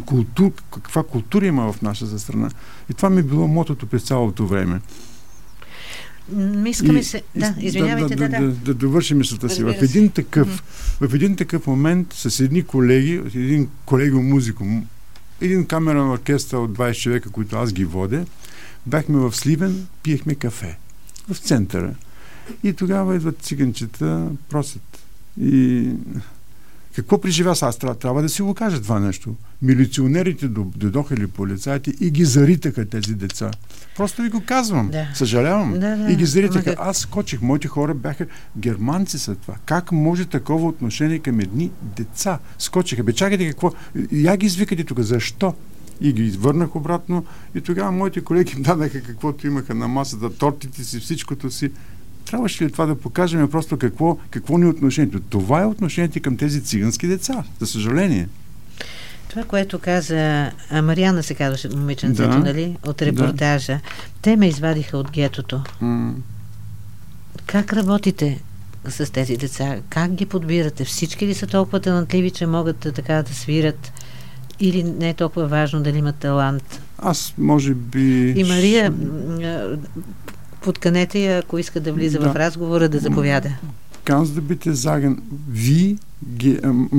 култур, 0.06 0.51
каква 0.72 1.03
култура 1.03 1.46
има 1.46 1.74
в 1.74 1.82
нашата 1.82 2.20
страна. 2.20 2.50
И 2.89 2.94
това 2.94 3.10
ми 3.10 3.20
е 3.20 3.24
било 3.24 3.48
мотото 3.48 3.86
през 3.88 4.03
цялото 4.03 4.48
време. 4.48 4.82
М, 6.33 6.65
Искаме 6.67 7.00
И- 7.00 7.03
се... 7.03 7.24
Да, 7.36 7.55
извинявайте, 7.59 8.15
да, 8.15 8.29
да. 8.29 8.39
да, 8.39 8.48
да 8.51 8.74
довършим 8.74 9.17
мисълта 9.17 9.50
си. 9.50 9.63
В 9.63 9.75
един, 9.81 10.09
такъв, 10.09 10.63
в 11.01 11.13
един 11.13 11.36
такъв 11.36 11.67
момент 11.67 12.13
с 12.13 12.39
едни 12.39 12.63
колеги, 12.63 13.21
един 13.36 13.69
колегиум 13.86 14.29
музико, 14.29 14.65
един 15.41 15.65
камерен 15.65 16.09
оркестър 16.09 16.57
от 16.57 16.77
20 16.77 16.93
човека, 17.01 17.29
които 17.29 17.55
аз 17.55 17.74
ги 17.74 17.86
водя, 17.86 18.25
бяхме 18.86 19.17
в 19.17 19.36
Сливен, 19.36 19.88
пиехме 20.03 20.36
кафе 20.36 20.77
в 21.29 21.38
центъра. 21.38 21.95
И 22.63 22.74
тогава 22.74 23.15
идват 23.15 23.41
циганчета, 23.41 24.27
просят. 24.50 25.00
И 25.41 25.89
какво 26.96 27.22
преживя 27.22 27.55
аз? 27.62 27.77
Трябва, 27.77 28.22
да 28.22 28.29
си 28.29 28.41
го 28.41 28.53
кажа 28.53 28.81
това 28.81 29.00
нещо. 29.00 29.36
Милиционерите 29.62 30.48
дойдоха 30.48 31.13
или 31.13 31.27
полицаите 31.27 31.93
и 32.00 32.12
ги 32.12 32.25
заритаха 32.25 32.86
тези 32.86 33.13
деца. 33.13 33.51
Просто 33.98 34.22
ви 34.22 34.29
го 34.29 34.43
казвам. 34.46 34.89
Да. 34.91 35.08
Съжалявам. 35.13 35.74
Да, 35.74 35.96
да. 35.98 36.12
И 36.12 36.15
ги 36.15 36.25
заритаха. 36.25 36.75
Аз 36.79 36.98
скочих. 36.98 37.41
Моите 37.41 37.67
хора 37.67 37.93
бяха 37.93 38.25
германци 38.58 39.19
са 39.19 39.36
това. 39.36 39.55
Как 39.65 39.91
може 39.91 40.25
такова 40.25 40.67
отношение 40.67 41.19
към 41.19 41.39
едни 41.39 41.72
деца? 41.81 42.39
Скочиха. 42.58 43.03
Бе, 43.03 43.13
чакайте 43.13 43.50
какво. 43.50 43.72
Я 44.12 44.38
ги 44.38 44.46
извикате 44.46 44.84
тук. 44.84 45.00
Защо? 45.00 45.53
И 46.01 46.13
ги 46.13 46.29
върнах 46.29 46.75
обратно. 46.75 47.25
И 47.55 47.62
тогава 47.62 47.91
моите 47.91 48.22
колеги 48.22 48.53
им 48.58 48.63
дадаха 48.63 49.01
каквото 49.01 49.48
имаха 49.48 49.75
на 49.75 49.88
масата, 49.88 50.38
тортите 50.38 50.84
си, 50.84 51.00
всичкото 51.00 51.51
си. 51.51 51.72
Трябваше 52.29 52.65
ли 52.65 52.71
това 52.71 52.86
да 52.86 52.95
покажем 52.95 53.50
просто 53.51 53.77
какво, 53.77 54.17
какво 54.29 54.57
ни 54.57 54.65
е 54.65 54.69
отношението? 54.69 55.19
Това 55.19 55.62
е 55.62 55.65
отношението 55.65 56.21
към 56.21 56.38
тези 56.38 56.63
цигански 56.63 57.07
деца, 57.07 57.43
за 57.59 57.67
съжаление. 57.67 58.27
Това, 59.29 59.43
което 59.43 59.79
каза 59.79 60.51
а, 60.71 60.81
Мариана, 60.81 61.24
се 61.24 61.33
казваше 61.33 61.69
момиченцето, 61.69 62.29
Да. 62.29 62.39
нали? 62.39 62.77
От 62.86 63.01
репортажа. 63.01 63.79
Те 64.21 64.36
ме 64.36 64.48
извадиха 64.48 64.98
от 64.98 65.12
гетото. 65.12 65.62
М- 65.81 66.13
Как 67.45 67.74
работите 67.74 68.41
с 68.88 69.12
тези 69.12 69.38
деца? 69.38 69.77
Как 69.89 70.13
ги 70.13 70.25
подбирате? 70.25 70.86
Всички 70.86 71.27
ли 71.27 71.33
са 71.33 71.48
толкова 71.48 71.79
талантливи, 71.79 72.31
че 72.31 72.45
могат 72.45 72.77
така 72.77 73.24
да 73.24 73.33
свират? 73.33 73.91
Или 74.59 74.83
не 74.83 75.09
е 75.09 75.13
толкова 75.13 75.48
важно 75.48 75.81
дали 75.83 75.98
имат 75.98 76.15
талант? 76.15 76.81
Аз, 76.98 77.33
може 77.38 77.74
би... 77.74 78.33
И 78.38 78.43
Мария, 78.43 78.93
подканете 80.62 81.18
я, 81.18 81.38
ако 81.38 81.59
иска 81.59 81.80
да 81.80 81.92
влиза 81.92 82.18
да. 82.18 82.33
в 82.33 82.37
разговора, 82.37 82.88
да 82.88 82.99
заповяда. 82.99 83.50
Kannst 84.04 84.37
du 84.37 84.42
bitte 84.42 84.75
sagen, 84.75 85.23
wie 85.49 85.99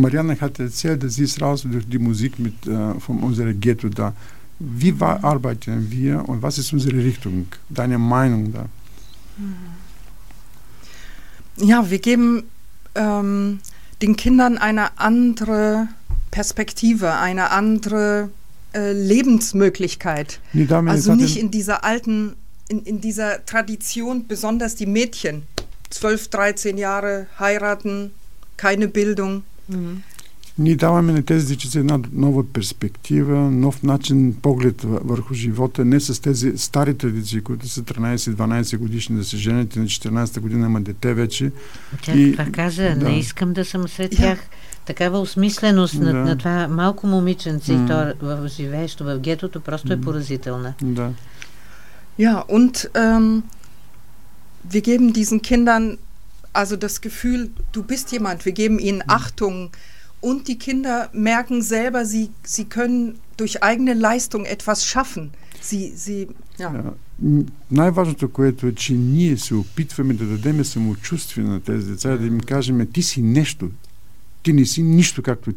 Marianne 0.03 0.35
hatte 0.41 0.63
erzählt, 0.63 1.03
dass 1.03 1.15
sie 1.15 1.25
ist 1.25 1.39
raus 1.39 1.61
durch 1.61 1.87
die 1.87 1.99
Musik 1.99 2.39
mit, 2.39 2.65
äh, 2.65 2.99
von 2.99 3.19
unserer 3.27 3.53
Ghetto 3.53 3.89
da. 3.89 4.13
Wie 4.59 4.99
war, 4.99 5.23
arbeiten 5.23 5.91
wir 5.91 6.27
und 6.27 6.41
was 6.41 6.57
ist 6.57 6.73
unsere 6.73 6.97
Richtung? 6.97 7.45
Deine 7.69 7.99
Meinung 7.99 8.53
da? 8.53 8.65
Ja, 11.57 11.89
wir 11.91 11.99
geben 11.99 12.43
ähm, 12.95 13.59
den 14.01 14.15
Kindern 14.15 14.57
eine 14.57 14.97
andere 14.97 15.87
Perspektive, 16.31 17.13
eine 17.13 17.51
andere 17.51 18.29
äh, 18.73 18.91
Lebensmöglichkeit. 18.91 20.39
Nee, 20.53 20.67
also 20.69 21.15
nicht 21.15 21.37
in 21.37 21.51
dieser 21.51 21.83
alten, 21.83 22.35
in, 22.70 22.84
in 22.84 23.00
dieser 23.00 23.44
Tradition, 23.44 24.26
besonders 24.28 24.76
die 24.76 24.86
Mädchen, 24.86 25.42
12, 25.90 26.28
13 26.28 26.78
Jahre 26.78 27.26
heiraten, 27.38 28.12
keine 28.56 28.88
Bildung. 28.88 29.42
Mhm. 29.68 30.02
Ние 30.58 30.76
даваме 30.76 31.12
на 31.12 31.22
тези 31.22 31.46
дечица 31.46 31.78
една 31.78 31.98
нова 32.12 32.44
перспектива, 32.52 33.36
нов 33.36 33.82
начин, 33.82 34.34
поглед 34.42 34.82
върху 34.82 35.34
живота, 35.34 35.84
не 35.84 36.00
с 36.00 36.22
тези 36.22 36.52
стари 36.56 36.94
традиции, 36.94 37.40
които 37.40 37.68
са 37.68 37.82
13-12 37.82 38.76
годишни 38.76 39.16
да 39.16 39.24
се 39.24 39.36
женят 39.36 39.76
и 39.76 39.78
на 39.78 39.84
14-та 39.84 40.40
година 40.40 40.66
има 40.66 40.80
дете 40.80 41.14
вече. 41.14 41.52
Тя 42.02 42.12
и, 42.12 42.32
това 42.32 42.44
каза, 42.52 42.82
да. 42.82 43.08
не 43.08 43.18
искам 43.18 43.52
да 43.52 43.64
съм 43.64 43.88
сред 43.88 44.10
тях. 44.16 44.38
Такава 44.86 45.20
осмисленост 45.20 45.98
да. 45.98 46.12
на, 46.12 46.24
на 46.24 46.38
това 46.38 46.68
малко 46.68 47.06
момиченце 47.06 47.72
mm. 47.72 47.84
и 47.84 47.88
то 47.88 48.26
в 48.26 48.48
живеещо 48.48 49.04
в 49.04 49.18
гетото 49.18 49.60
просто 49.60 49.88
mm. 49.88 49.94
е 49.94 50.00
поразителна. 50.00 50.74
Да. 50.82 51.12
Ja, 52.19 52.39
und 52.39 52.89
ähm, 52.93 53.43
wir 54.63 54.81
geben 54.81 55.13
diesen 55.13 55.41
Kindern 55.41 55.97
also 56.55 56.77
das 56.77 57.01
Gefühl, 57.01 57.49
du 57.71 57.83
bist 57.83 58.11
jemand, 58.11 58.45
wir 58.45 58.53
geben 58.53 58.79
ihnen 58.79 59.03
Achtung 59.07 59.71
und 60.21 60.47
die 60.47 60.57
Kinder 60.57 61.09
merken 61.13 61.61
selber, 61.61 62.05
sie, 62.05 62.29
sie 62.43 62.65
können 62.65 63.19
durch 63.37 63.61
eigene 63.61 63.93
Leistung 63.93 64.45
etwas 64.45 64.85
schaffen. 64.85 65.31
Sie, 65.61 65.93
sie, 65.95 66.27
ja. 66.57 66.93
Най-важното, 67.71 68.29
което 68.29 68.67
е, 68.67 68.75
че 68.75 68.93
ние 68.93 69.37
се 69.37 69.55
опитваме 69.55 70.13
да 70.13 70.25
дадем 70.25 70.65
самочувствие 70.65 71.43
на 71.43 71.61
тези 71.61 71.91
деца, 71.91 72.17
да 72.17 72.25
им 72.25 72.39
кажем, 72.39 72.87
ти 72.93 73.03
си 73.03 73.21
нещо. 73.21 73.69
Ти 74.43 74.53
не 74.53 74.65
си 74.65 74.83
нищо, 74.83 75.23
както 75.23 75.53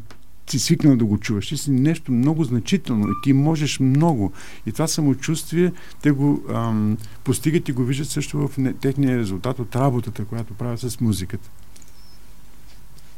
си 0.50 0.60
свикнал 0.60 0.96
да 0.96 1.06
го 1.06 1.18
чуваш. 1.18 1.48
Ти 1.48 1.58
си 1.58 1.72
нещо 1.72 2.12
много 2.12 2.44
значително 2.44 3.08
и 3.08 3.14
ти 3.24 3.34
можеш 3.34 3.80
много. 3.80 4.32
И 4.66 4.72
това 4.72 4.88
самочувствие 4.88 5.72
те 6.02 6.12
го 6.12 6.44
ам, 6.54 6.98
постигат 7.24 7.70
и 7.70 7.72
го 7.72 7.84
виждат 7.84 8.10
също 8.10 8.48
в 8.48 8.58
не, 8.58 8.74
техния 8.74 9.18
резултат 9.18 9.60
от 9.60 9.76
работата, 9.76 10.26
която 10.26 10.54
правят 10.54 10.80
с 10.80 11.02
музиката. 11.02 11.50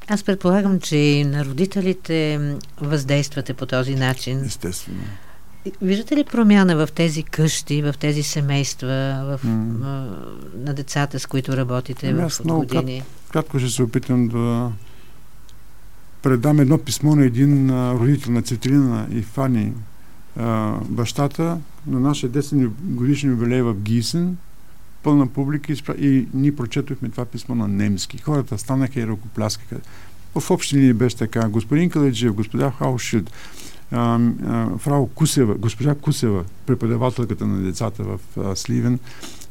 Аз 0.08 0.24
предполагам, 0.24 0.79
че 0.79 1.24
на 1.25 1.46
родителите 1.46 2.39
въздействате 2.82 3.53
по 3.53 3.65
този 3.65 3.96
начин. 3.96 4.46
Естествено. 4.46 5.03
Виждате 5.82 6.15
ли 6.15 6.24
промяна 6.24 6.75
в 6.75 6.91
тези 6.91 7.24
къщи, 7.24 7.82
в 7.82 7.94
тези 8.00 8.24
семейства, 8.24 8.88
в, 9.44 9.48
mm. 9.48 9.77
на 10.55 10.74
децата, 10.74 11.20
с 11.20 11.25
които 11.25 11.58
работите 11.58 12.10
ами 12.10 12.29
в 12.29 12.41
години? 12.44 13.00
Крат, 13.00 13.32
кратко 13.32 13.60
ще 13.60 13.70
се 13.70 13.84
опитам 13.84 14.27
да 14.27 14.72
предам 16.25 16.60
едно 16.60 16.77
писмо 16.77 17.15
на 17.15 17.26
един 17.26 17.69
родител 17.91 18.32
на 18.32 18.41
Цветелина 18.41 19.08
и 19.12 19.21
Фани, 19.21 19.73
бащата 20.89 21.58
на 21.88 21.99
нашия 21.99 22.30
10 22.30 22.67
годишни 22.82 23.30
юбилей 23.30 23.62
в 23.62 23.76
Гисен, 23.76 24.38
пълна 25.04 25.28
публика 25.28 25.73
и, 25.73 26.28
ние 26.34 26.56
прочетохме 26.56 27.10
това 27.10 27.26
писмо 27.26 27.56
на 27.56 27.67
немски. 27.67 28.17
Хората 28.17 28.58
станаха 28.58 28.99
и 28.99 29.08
ръкопляскаха. 29.08 29.78
В 30.39 30.52
общи 30.52 30.78
линии 30.78 30.93
беше 30.93 31.17
така. 31.17 31.49
Господин 31.49 31.89
Каледжиев, 31.89 32.34
господа 32.34 32.71
Хаушит, 32.71 33.32
фрау 34.78 35.08
Кусева, 35.15 35.56
госпожа 35.56 35.95
Кусева, 35.95 36.43
преподавателката 36.65 37.47
на 37.47 37.62
децата 37.62 38.04
в 38.04 38.19
а, 38.38 38.56
Сливен, 38.56 38.99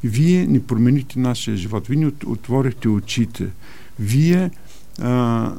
вие 0.05 0.47
ни 0.47 0.63
променихте 0.63 1.19
нашия 1.19 1.57
живот. 1.57 1.87
Вие 1.87 1.97
ни 1.97 2.13
отворихте 2.27 2.89
очите. 2.89 3.49
Вие 3.99 4.51
а, 5.01 5.53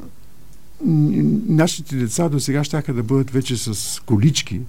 нашите 0.84 1.96
деца 1.96 2.28
до 2.28 2.40
сега 2.40 2.64
ще 2.64 2.92
да 2.92 3.02
бъдат 3.02 3.30
вече 3.30 3.56
с 3.56 4.00
колички. 4.06 4.60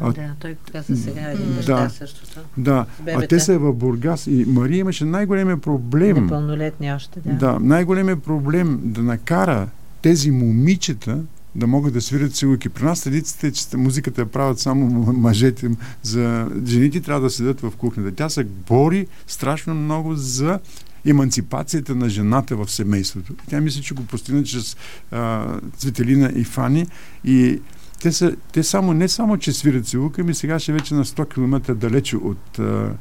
А, 0.00 0.12
да, 0.12 0.30
той 0.40 0.56
каза 0.72 0.96
сега 0.96 1.30
един 1.30 1.54
баща 1.54 1.82
да, 1.82 1.90
същото. 1.90 2.40
Да, 2.56 2.86
а 3.06 3.26
те 3.26 3.40
са 3.40 3.58
в 3.58 3.72
Бургас 3.72 4.26
и 4.26 4.44
Мария 4.48 4.78
имаше 4.78 5.04
най-големия 5.04 5.56
проблем. 5.56 6.22
Непълнолетни 6.22 6.92
още, 6.92 7.20
да. 7.20 7.32
Да, 7.32 7.58
най-големия 7.60 8.16
проблем 8.16 8.80
да 8.82 9.02
накара 9.02 9.68
тези 10.02 10.30
момичета 10.30 11.18
да 11.54 11.66
могат 11.66 11.92
да 11.92 12.00
свирят 12.00 12.34
силки. 12.34 12.68
При 12.68 12.84
нас 12.84 13.00
традицията 13.00 13.46
е, 13.46 13.52
че 13.52 13.76
музиката 13.76 14.26
правят 14.26 14.58
само 14.58 15.12
мъжете. 15.12 15.70
За 16.02 16.48
жените 16.66 17.00
трябва 17.00 17.20
да 17.20 17.30
седят 17.30 17.60
в 17.60 17.72
кухнята. 17.78 18.16
Тя 18.16 18.28
се 18.28 18.44
бори 18.44 19.06
страшно 19.26 19.74
много 19.74 20.14
за 20.14 20.58
емансипацията 21.06 21.94
на 21.94 22.08
жената 22.08 22.56
в 22.56 22.70
семейството. 22.70 23.34
Тя 23.50 23.60
мисля, 23.60 23.82
че 23.82 23.94
го 23.94 24.04
постигна 24.04 24.44
чрез 24.44 24.76
а, 25.10 25.46
Цветелина 25.76 26.32
и 26.36 26.44
Фани 26.44 26.86
и 27.24 27.60
те, 28.00 28.12
са, 28.12 28.36
те 28.52 28.62
само, 28.62 28.92
не 28.92 29.08
само, 29.08 29.36
че 29.36 29.52
свирят 29.52 29.86
целука, 29.86 30.24
ми 30.24 30.34
сега 30.34 30.58
ще 30.58 30.72
вече 30.72 30.94
на 30.94 31.04
100 31.04 31.34
км 31.34 31.74
далече 31.74 32.16
от, 32.16 32.58
а, 32.58 32.92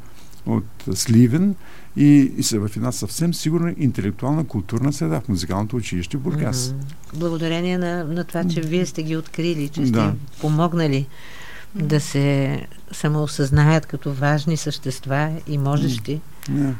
от 0.45 0.65
Сливен 0.93 1.55
и, 1.97 2.31
и 2.38 2.43
са 2.43 2.60
в 2.60 2.69
една 2.75 2.91
съвсем 2.91 3.33
сигурна 3.33 3.75
интелектуална 3.77 4.43
културна 4.47 4.93
среда 4.93 5.21
в 5.21 5.27
музикалното 5.27 5.75
училище 5.75 6.17
Бургас. 6.17 6.57
Mm-hmm. 6.57 7.17
Благодарение 7.17 7.77
на, 7.77 8.03
на 8.03 8.23
това, 8.23 8.43
че 8.43 8.62
вие 8.62 8.86
сте 8.86 9.03
ги 9.03 9.17
открили, 9.17 9.67
че 9.67 9.81
сте 9.81 9.91
да. 9.91 10.13
помогнали 10.41 11.07
да 11.75 11.99
се 11.99 12.62
самоосъзнаят 12.91 13.86
като 13.86 14.13
важни 14.13 14.57
същества 14.57 15.31
и 15.47 15.57
можещи. 15.57 16.21
Yeah. 16.49 16.73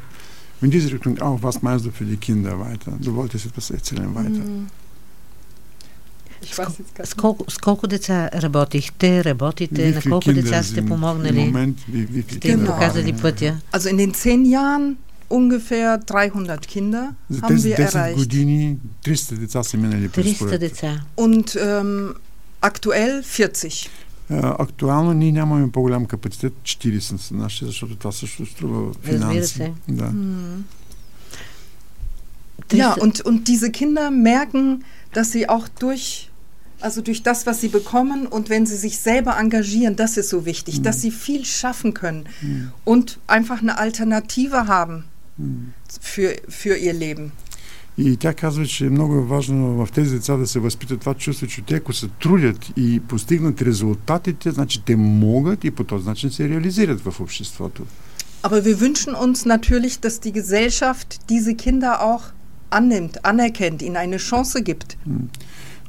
in 0.61 0.71
diese 0.71 0.91
Richtung 0.93 1.19
auch, 1.21 1.41
was 1.41 1.61
meinst 1.61 1.85
du 1.85 1.91
für 1.91 2.05
die 2.05 2.17
Kinder 2.17 2.59
weiter? 2.59 2.93
Du 2.99 3.13
wolltest 3.15 3.45
etwas 3.45 3.69
erzählen 3.71 4.13
weiter. 4.15 4.43
С 7.03 7.13
колко, 7.13 7.49
с 7.49 7.57
колко 7.57 7.87
деца 7.87 8.29
работихте, 8.33 9.21
работите, 9.21 9.93
на 9.95 10.01
колко 10.01 10.33
деца 10.33 10.63
сте 10.63 10.81
помогнали? 10.81 11.39
Момент, 11.39 11.77
wie, 11.87 12.05
wie 12.05 12.23
сте 12.23 12.51
им 12.51 12.65
показали 12.65 13.11
пътя? 13.11 13.61
Also 13.71 13.89
in 13.89 13.97
den 13.97 14.13
zehn 14.13 14.45
Jahren 14.45 14.97
ungefähr 15.29 15.97
300 15.97 16.67
Kinder 16.67 17.15
also 17.29 17.41
haben 17.41 17.63
wir 17.63 17.79
erreicht. 17.79 18.17
години 18.17 18.79
300 19.03 19.39
деца 19.39 19.63
са 19.63 19.77
минали 19.77 20.09
през 20.09 20.37
300 20.37 20.59
деца. 20.59 21.01
Und 21.15 21.55
ähm, 21.55 22.15
aktuell 22.61 23.23
40. 23.23 23.89
Актуално 24.29 25.13
ние 25.13 25.31
нямаме 25.31 25.71
по-голям 25.71 26.05
капацитет 26.05 26.53
40 26.63 26.99
са 26.99 27.33
наши, 27.33 27.65
защото 27.65 27.95
това 27.95 28.11
също 28.11 28.45
струва 28.45 28.93
финанси. 29.03 29.39
Разбира 29.39 29.45
се. 29.45 29.71
Да. 29.87 30.11
Ja, 32.73 32.95
und, 32.95 33.21
und 33.21 33.47
diese 33.47 33.71
Kinder 33.71 34.09
merken, 34.09 34.83
dass 35.13 35.31
sie 35.31 35.49
auch 35.49 35.67
durch, 35.67 36.29
also 36.81 37.01
durch 37.01 37.21
das, 37.23 37.45
was 37.45 37.61
sie 37.61 37.67
bekommen 37.67 38.25
und 38.25 38.49
wenn 38.49 38.65
sie 38.65 38.77
sich 38.77 38.99
selber 38.99 39.37
engagieren, 39.37 39.95
das 39.95 40.17
ist 40.17 40.29
so 40.29 40.45
wichtig, 40.45 40.79
mhm. 40.79 40.83
dass 40.83 41.01
sie 41.01 41.11
viel 41.11 41.45
schaffen 41.45 41.93
können 41.93 42.27
mhm. 42.41 42.71
und 42.83 43.19
einfach 43.27 43.61
eine 43.61 43.77
Alternative 43.77 44.67
haben 44.67 45.05
mhm. 45.37 45.73
für, 46.01 46.35
für 46.47 46.75
ihr 46.77 46.93
Leben. 46.93 47.31
И 47.98 48.16
тя 48.16 48.34
казва, 48.34 48.66
че 48.66 48.86
е 48.86 48.90
много 48.90 49.24
важно 49.24 49.86
в 49.86 49.92
тези 49.92 50.14
деца 50.14 50.36
да 50.36 50.46
се 50.46 50.58
възпита 50.58 50.96
това 50.96 51.14
чувство, 51.14 51.46
че 51.46 51.62
те 51.62 51.74
ако 51.74 51.92
се 51.92 52.08
трудят 52.08 52.72
и 52.76 53.00
постигнат 53.00 53.62
резултатите, 53.62 54.50
значи 54.50 54.82
те 54.84 54.96
могат 54.96 55.64
и 55.64 55.70
по 55.70 55.84
този 55.84 56.08
начин 56.08 56.30
се 56.30 56.48
реализират 56.48 57.00
в 57.00 57.20
обществото. 57.20 57.82
Aber 58.42 58.64
wir 58.64 58.76
wünschen 58.86 59.14
uns 59.24 59.38
natürlich, 59.56 59.94
dass 60.04 60.16
die 60.26 60.32
Gesellschaft 60.40 61.08
diese 61.28 61.52
Kinder 61.64 61.92
auch 62.08 62.24
annimmt, 62.70 63.14
anerkennt, 63.24 63.82
ihnen 63.82 63.96
eine 63.96 64.18
Chance 64.18 64.62
gibt. 64.62 64.96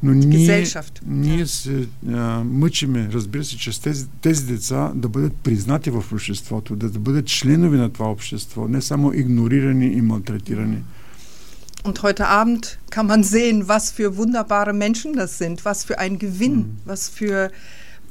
Но 0.04 0.14
ние, 0.14 0.66
ние 1.06 1.48
се 1.48 1.88
а, 2.08 2.44
мъчиме, 2.44 3.10
разбира 3.14 3.44
се, 3.44 3.58
че 3.58 3.82
тези, 3.82 4.06
тези 4.22 4.46
деца 4.46 4.92
да 4.96 5.10
бъдат 5.10 5.36
признати 5.36 5.90
в 5.90 6.04
обществото, 6.14 6.76
да, 6.76 6.90
да 6.90 7.00
бъдат 7.00 7.26
членови 7.26 7.78
на 7.78 7.90
това 7.90 8.12
общество, 8.12 8.68
не 8.68 8.82
само 8.82 9.14
игнорирани 9.14 9.86
и 9.86 10.02
малтретирани. 10.02 10.78
Mm. 10.78 10.99
Und 11.84 12.04
heute 12.04 12.28
Abend 12.28 12.78
kann 12.90 13.08
man 13.08 13.24
sehen, 13.24 13.68
was 13.68 13.92
für 13.92 14.18
wunderbare 14.18 14.74
Menschen 14.74 15.14
das 15.14 15.38
sind, 15.38 15.64
was 15.66 15.86
für 15.86 15.98
ein 15.98 16.20
Gewinn, 16.20 16.58
mhm. 16.58 16.78
was 16.86 17.10
für 17.10 17.52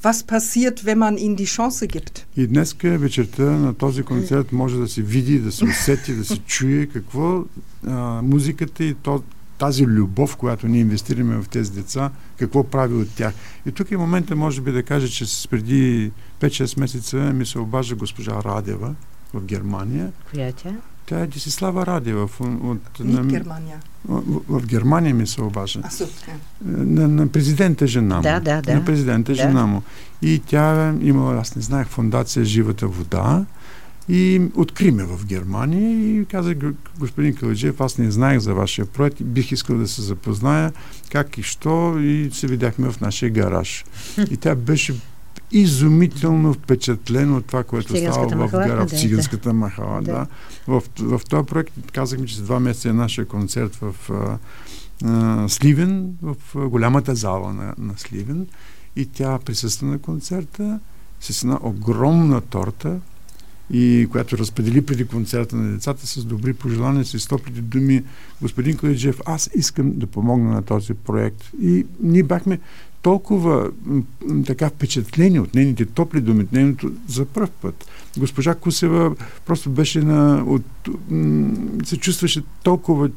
was 0.02 0.22
passiert, 0.22 0.85
wenn 0.85 0.98
man 0.98 1.16
ihnen 1.18 1.37
die 1.37 1.44
Chance 1.44 1.87
gibt. 1.88 2.26
И 2.37 2.46
днес 2.46 2.76
вечерта 2.83 3.42
на 3.42 3.74
този 3.74 4.02
концерт 4.02 4.52
може 4.52 4.76
да 4.78 4.88
се 4.88 5.02
види, 5.02 5.38
да 5.38 5.52
се 5.52 5.64
усети, 5.64 6.14
да 6.14 6.24
се 6.24 6.38
чуе 6.38 6.87
какво 6.87 7.44
а, 7.87 8.22
музиката 8.22 8.85
и 8.85 8.94
то, 8.94 9.22
тази 9.59 9.87
любов, 9.87 10.37
която 10.37 10.68
ние 10.68 10.81
инвестираме 10.81 11.37
в 11.42 11.48
тези 11.48 11.72
деца, 11.72 12.11
какво 12.37 12.64
прави 12.64 12.94
от 12.94 13.14
тях. 13.14 13.35
И 13.66 13.72
тук 13.72 13.90
е 13.90 13.96
момента, 13.96 14.37
може 14.37 14.61
би, 14.61 14.72
да 14.72 14.83
кажа, 14.83 15.09
че 15.09 15.24
преди 15.50 16.12
5-6 16.40 16.81
месеца 16.81 17.16
ми 17.16 17.46
се 17.46 17.59
обажда 17.59 17.94
госпожа 17.94 18.33
Радева 18.44 18.94
в 19.35 19.44
Германия. 19.44 20.12
Коя 20.31 20.46
е 20.46 20.52
тя? 20.52 20.74
Тя 21.09 21.21
е 21.21 21.27
Десислава 21.27 21.87
Радева. 21.87 22.27
В, 22.27 22.40
от, 22.40 23.01
на, 23.01 23.25
Германия. 23.25 23.77
В, 24.09 24.23
в 24.49 24.66
Германия 24.66 25.14
ми 25.14 25.27
се 25.27 25.42
обажда. 25.42 25.81
А, 25.85 25.90
супер. 25.90 26.35
На, 26.64 27.09
на 27.09 27.29
президента 27.29 27.87
жена 27.87 28.16
му. 28.16 28.23
Да, 28.23 28.40
да, 28.40 28.62
да. 28.62 28.75
На 28.75 28.85
президента 28.85 29.33
да. 29.33 29.37
жена 29.37 29.66
му. 29.66 29.83
И 30.23 30.42
тя 30.47 30.94
имала, 31.01 31.37
аз 31.40 31.57
не 31.57 31.62
знаех, 31.62 31.88
фундация 31.88 32.44
Живата 32.44 32.88
вода. 32.88 33.47
И 34.09 34.42
откри 34.55 34.90
ме 34.90 35.05
в 35.05 35.27
Германия 35.27 36.21
и 36.21 36.25
каза, 36.25 36.55
господин 36.99 37.35
Каладжиев, 37.35 37.81
аз 37.81 37.99
не 37.99 38.11
знаех 38.11 38.38
за 38.38 38.55
вашия 38.55 38.87
проект, 38.87 39.23
бих 39.23 39.53
искал 39.53 39.77
да 39.77 39.88
се 39.88 40.03
запозная 40.03 40.73
как 41.12 41.38
и 41.38 41.42
що 41.42 41.99
и 41.99 42.31
се 42.33 42.47
видяхме 42.47 42.90
в 42.90 43.01
нашия 43.01 43.31
гараж. 43.31 43.85
И 44.31 44.37
тя 44.37 44.55
беше 44.55 44.94
изумително 45.52 46.54
впечатлено 46.54 47.37
от 47.37 47.46
това, 47.46 47.64
което 47.64 47.96
става 47.96 48.48
в, 48.48 48.50
гара, 48.50 48.87
в 48.87 48.90
циганската 48.90 49.52
махала. 49.52 50.02
Да. 50.02 50.12
Да. 50.12 50.26
В, 50.66 50.82
в 50.98 51.20
този 51.28 51.46
проект 51.46 51.72
казахме, 51.92 52.26
че 52.26 52.37
за 52.37 52.42
два 52.42 52.61
месеца 52.61 52.88
е 52.88 52.92
нашия 52.92 53.26
концерт 53.26 53.76
в 53.76 53.94
а, 54.11 54.38
а, 55.04 55.48
Сливен, 55.48 56.16
в 56.22 56.37
а, 56.56 56.58
голямата 56.58 57.14
зала 57.14 57.52
на, 57.52 57.74
на 57.78 57.94
Сливен. 57.96 58.46
И 58.96 59.06
тя 59.06 59.38
присъства 59.44 59.87
на 59.87 59.98
концерта 59.98 60.80
с 61.20 61.42
една 61.42 61.58
огромна 61.62 62.40
торта, 62.40 63.00
и 63.70 64.08
която 64.11 64.38
разпредели 64.38 64.87
преди 64.87 65.06
концерта 65.06 65.56
на 65.56 65.72
децата 65.72 66.06
с 66.06 66.24
добри 66.24 66.54
пожелания, 66.54 67.04
с 67.04 67.26
топлите 67.26 67.61
думи. 67.61 68.04
Господин 68.42 68.76
Калиджев, 68.76 69.20
аз 69.26 69.50
искам 69.54 69.92
да 69.98 70.06
помогна 70.06 70.50
на 70.50 70.62
този 70.62 70.94
проект. 70.94 71.50
И 71.62 71.87
ние 72.02 72.22
бяхме 72.22 72.61
толкова 73.02 73.70
така 74.46 74.68
впечатлени 74.68 75.40
от 75.40 75.54
нейните 75.54 75.87
топли 75.87 76.20
думи, 76.20 76.42
от 76.42 76.52
нейното 76.52 76.92
за 77.08 77.24
първ 77.24 77.48
път. 77.62 77.87
Госпожа 78.18 78.54
Кусева 78.54 79.14
просто 79.46 79.70
беше 79.70 80.00
на... 80.00 80.44
От, 80.46 80.64
се 81.84 81.96
чувстваше 81.96 82.42
толкова 82.62 83.11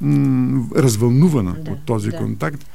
м- 0.00 0.66
развълнувана 0.76 1.56
да, 1.64 1.70
от 1.70 1.78
този 1.86 2.10
да. 2.10 2.16
контакт. 2.16 2.66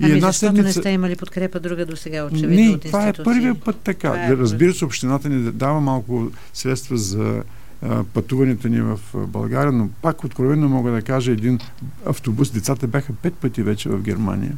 И 0.00 0.04
ами 0.04 0.12
една 0.12 0.26
защото 0.26 0.56
седмица... 0.56 0.78
не 0.78 0.82
сте 0.82 0.90
имали 0.90 1.16
подкрепа 1.16 1.60
друга 1.60 1.86
до 1.86 1.96
сега, 1.96 2.24
очевидно, 2.24 2.64
не, 2.64 2.70
от 2.70 2.80
това 2.82 3.08
е 3.08 3.12
първият 3.12 3.64
път 3.64 3.76
така. 3.76 4.08
Е 4.08 4.36
Разбира 4.36 4.74
се, 4.74 4.84
общината 4.84 5.28
ни 5.28 5.52
дава 5.52 5.80
малко 5.80 6.30
средства 6.54 6.96
за 6.96 7.42
а, 7.82 8.04
пътуването 8.04 8.68
ни 8.68 8.80
в 8.80 9.00
България, 9.14 9.72
но 9.72 9.88
пак 10.02 10.24
откровено 10.24 10.68
мога 10.68 10.90
да 10.90 11.02
кажа 11.02 11.32
един 11.32 11.58
автобус. 12.06 12.50
Децата 12.50 12.86
бяха 12.86 13.12
пет 13.12 13.34
пъти 13.34 13.62
вече 13.62 13.88
в 13.88 14.02
Германия. 14.02 14.56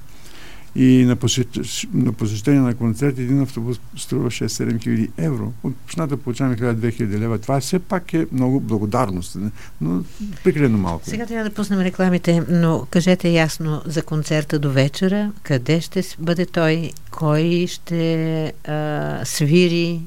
И 0.76 1.04
на, 1.04 1.16
посещ... 1.16 1.48
на 1.94 2.12
посещение 2.12 2.60
на 2.60 2.74
концерт 2.74 3.18
един 3.18 3.42
автобус 3.42 3.80
струва 3.96 4.30
6-7 4.30 4.82
хиляди 4.82 5.08
евро. 5.16 5.52
От 5.62 5.74
общината 5.84 6.16
получаваме 6.16 6.56
1000-2000 6.56 7.18
лева. 7.18 7.38
Това 7.38 7.60
все 7.60 7.78
пак 7.78 8.14
е 8.14 8.26
много 8.32 8.60
благодарност, 8.60 9.37
но 9.80 10.04
прекалено 10.44 10.78
малко. 10.78 11.04
Сега 11.10 11.26
трябва 11.26 11.50
да 11.50 11.54
пуснем 11.54 11.80
рекламите, 11.80 12.42
но 12.48 12.87
кажете 12.90 13.28
ясно 13.28 13.82
за 13.87 14.02
концерта 14.02 14.58
до 14.58 14.70
вечера, 14.70 15.32
къде 15.42 15.80
ще 15.80 16.02
бъде 16.18 16.46
той, 16.46 16.90
кой 17.10 17.66
ще 17.68 18.52
а, 18.64 19.20
свири, 19.24 20.00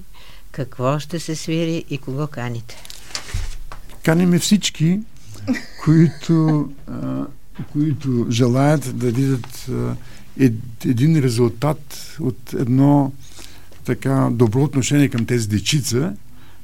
какво 0.51 0.99
ще 0.99 1.19
се 1.19 1.35
свири 1.35 1.83
и 1.89 1.97
кого 1.97 2.27
каните? 2.27 2.75
Каниме 4.03 4.39
всички, 4.39 4.99
които, 5.83 6.69
а, 6.87 7.25
които 7.71 8.25
желаят 8.29 8.97
да 8.97 9.11
видят 9.11 9.67
а, 9.69 9.95
един 10.85 11.19
резултат 11.19 12.15
от 12.19 12.53
едно 12.53 13.11
така 13.85 14.29
добро 14.31 14.63
отношение 14.63 15.09
към 15.09 15.25
тези 15.25 15.47
дечица 15.49 16.13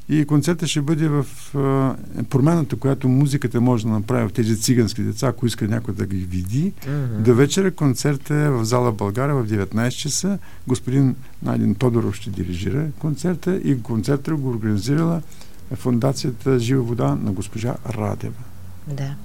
и 0.10 0.26
концертът 0.26 0.70
ще 0.70 0.82
бъде 0.82 1.08
в 1.08 1.26
а, 1.56 1.96
промената, 2.24 2.76
която 2.76 3.10
музиката 3.10 3.62
може 3.62 3.84
да 3.84 3.90
направи 3.90 4.28
в 4.28 4.34
тези 4.34 4.62
цигански 4.62 5.02
деца, 5.02 5.28
ако 5.28 5.46
иска 5.46 5.68
някой 5.68 5.94
да 5.94 6.06
ги 6.06 6.18
види. 6.18 6.74
Uh-huh. 6.88 7.18
До 7.18 7.36
вечера 7.36 7.72
концерт 7.72 8.30
е 8.30 8.50
в 8.50 8.66
зала 8.66 8.92
България 8.92 9.36
в 9.36 9.48
19 9.48 9.90
часа. 9.90 10.40
Господин 10.68 11.16
Найден 11.42 11.76
Тодоров 11.76 12.16
ще 12.16 12.30
дирижира 12.30 12.88
концерта 13.00 13.56
и 13.56 13.82
концерта 13.82 14.36
го 14.36 14.50
организирала 14.50 15.22
фундацията 15.76 16.60
Жива 16.60 16.84
вода 16.84 17.16
на 17.16 17.32
госпожа 17.32 17.76
Радева. 17.90 18.44
Да. 18.88 19.16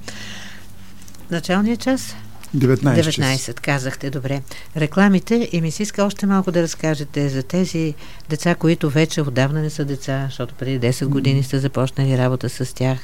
Началният 1.31 1.81
час? 1.81 2.15
19. 2.57 3.03
19, 3.03 3.61
казахте, 3.61 4.11
добре. 4.11 4.43
Рекламите 4.77 5.49
и 5.53 5.61
ми 5.61 5.71
се 5.71 5.83
иска 5.83 6.05
още 6.05 6.27
малко 6.27 6.53
да 6.53 6.63
разкажете 6.63 7.29
за 7.29 7.43
тези 7.43 7.95
деца, 8.29 8.55
които 8.55 8.91
вече 8.91 9.23
отдавна 9.23 9.63
не 9.63 9.71
са 9.71 9.85
деца, 9.85 10.25
защото 10.25 10.55
преди 10.55 10.93
10 10.93 11.07
години 11.07 11.43
сте 11.43 11.59
започнали 11.59 12.19
работа 12.19 12.49
с 12.49 12.75
тях. 12.75 12.99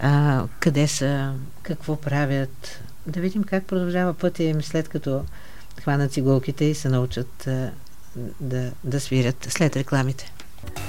А, 0.00 0.44
къде 0.60 0.88
са, 0.88 1.32
какво 1.62 1.96
правят? 1.96 2.80
Да 3.06 3.20
видим 3.20 3.44
как 3.44 3.64
продължава 3.64 4.14
пътя 4.14 4.42
им 4.42 4.62
след 4.62 4.88
като 4.88 5.24
хванат 5.80 6.12
цигулките 6.12 6.64
и 6.64 6.74
се 6.74 6.88
научат 6.88 7.46
а, 7.46 7.70
да, 8.40 8.70
да 8.84 9.00
свирят 9.00 9.46
след 9.50 9.76
рекламите. 9.76 10.32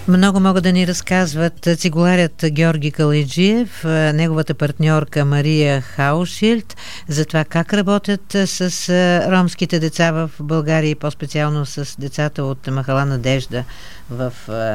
Много 0.08 0.40
могат 0.40 0.64
да 0.64 0.74
ни 0.74 0.88
разказват 0.88 1.68
цигуларят 1.78 2.46
Георги 2.46 2.92
Калиджиев, 2.92 3.84
неговата 4.14 4.54
партньорка 4.54 5.26
Мария 5.26 5.82
Хаушилд, 5.82 6.76
за 7.08 7.26
това 7.26 7.44
как 7.44 7.74
работят 7.74 8.22
с 8.32 8.90
ромските 9.32 9.80
деца 9.80 10.12
в 10.12 10.32
България 10.40 10.90
и 10.90 10.96
по-специално 10.96 11.66
с 11.66 11.96
децата 12.00 12.44
от 12.44 12.68
Махала 12.68 13.06
Надежда 13.06 13.64
в 14.10 14.34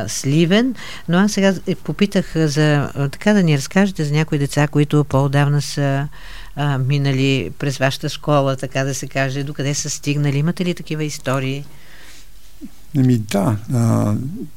Сливен. 0.08 0.74
Но 1.08 1.18
аз 1.18 1.32
сега 1.32 1.54
попитах 1.84 2.32
за 2.34 2.90
така 3.12 3.32
да 3.32 3.42
ни 3.42 3.56
разкажете 3.56 4.04
за 4.04 4.14
някои 4.14 4.38
деца, 4.38 4.68
които 4.68 5.04
по-давна 5.04 5.62
са 5.62 6.08
а, 6.56 6.78
минали 6.78 7.50
през 7.58 7.78
вашата 7.78 8.08
школа, 8.08 8.56
така 8.56 8.84
да 8.84 8.94
се 8.94 9.08
каже, 9.08 9.44
докъде 9.44 9.74
са 9.74 9.90
стигнали. 9.90 10.38
Имате 10.38 10.64
ли 10.64 10.74
такива 10.74 11.04
истории? 11.04 11.64
Еми 12.95 13.17
да, 13.17 13.57
äh, 13.69 14.15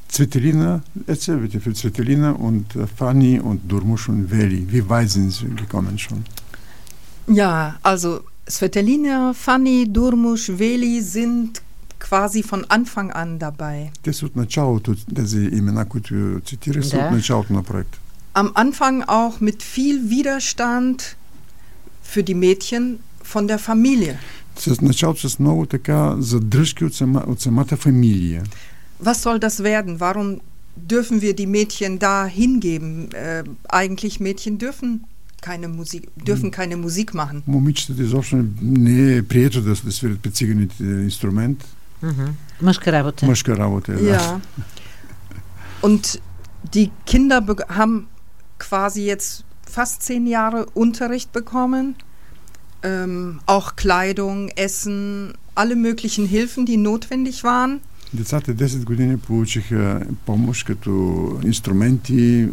Zwetelina, 0.09 0.81
erzähl 1.07 1.37
bitte 1.37 1.59
für 1.59 1.73
Zwetelina 1.73 2.31
und 2.31 2.75
äh, 2.75 2.85
Fanny 2.85 3.39
und 3.39 3.61
Durmusch 3.71 4.09
und 4.09 4.29
Veli. 4.31 4.67
Wie 4.69 4.87
weit 4.87 5.09
sind 5.09 5.31
sie 5.31 5.47
gekommen 5.55 5.97
schon? 5.97 6.23
Ja, 7.27 7.77
also 7.81 8.21
Svetelina, 8.47 9.33
Fanny, 9.33 9.87
Durmusch, 9.91 10.49
Veli 10.49 11.01
sind 11.01 11.61
quasi 11.99 12.43
von 12.43 12.63
Anfang 12.69 13.11
an 13.11 13.39
dabei. 13.39 13.91
Те 14.03 14.13
са 14.13 14.25
от 14.25 14.35
началото, 14.35 14.95
тези 15.15 15.49
имена, 15.51 15.85
които 15.85 16.41
цитираш, 16.45 16.85
са 16.85 16.97
от 16.97 17.11
началото 17.11 17.53
на 17.53 17.63
проекта. 17.63 17.99
Am 18.35 18.51
Anfang 18.53 19.03
auch 19.07 19.41
mit 19.41 19.63
viel 19.63 19.97
Widerstand 20.11 21.17
für 22.03 22.23
die 22.23 22.35
Mädchen 22.35 22.99
von 23.33 23.47
der 23.47 23.57
Familie. 23.57 24.19
с 24.55 24.81
началото 24.81 25.29
с 25.29 25.39
много 25.39 25.65
така 25.65 26.15
задръжки 26.19 26.85
от, 26.85 26.93
сама, 26.95 27.23
от 27.27 27.41
самата 27.41 27.77
фамилия. 27.77 28.43
Was 29.03 29.13
soll 29.13 29.39
das 29.39 29.63
werden? 29.63 29.99
Warum 29.99 30.39
dürfen 30.93 31.21
wir 31.21 31.33
die 31.35 31.47
Mädchen 31.57 31.99
da 31.99 32.25
hingeben? 32.25 33.09
Äh, 33.11 33.43
eigentlich 33.69 34.19
Mädchen 34.19 34.57
dürfen 34.57 34.89
keine 35.41 35.67
Musik, 35.67 36.03
dürfen 36.25 36.51
keine 36.51 36.77
Musik 36.77 37.13
machen. 37.13 37.43
Момичетата 37.47 38.03
изобщо 38.03 38.45
не 38.61 39.15
е 39.15 39.23
прието 39.23 39.61
да, 39.61 39.73
да 39.83 39.91
свирят 39.91 40.19
при 40.19 40.31
циганите 40.31 40.83
инструмент. 40.83 41.65
Mhm. 42.03 42.29
Мъжка 42.61 42.91
работа. 42.91 43.25
Мъжка 43.25 43.57
работа, 43.57 43.93
да. 43.93 43.99
Ja. 43.99 44.41
Und 45.81 46.21
die 46.73 46.89
Kinder 47.05 47.41
haben 47.69 48.07
quasi 48.59 49.01
jetzt 49.05 49.43
fast 49.75 50.01
zehn 50.03 50.25
Jahre 50.27 50.65
Unterricht 50.73 51.31
bekommen 51.31 51.95
ähm, 52.83 53.39
auch 53.45 53.75
Kleidung, 53.75 54.49
Essen, 54.55 55.33
alle 55.55 55.75
möglichen 55.75 56.25
Hilfen, 56.25 56.65
die 56.65 56.77
notwendig 56.77 57.43
waren. 57.43 57.81
Децата 58.13 58.53
10 58.67 58.83
години 58.83 59.17
получиха 59.17 60.01
помощ 60.25 60.63
като 60.63 60.91
инструменти, 61.43 62.49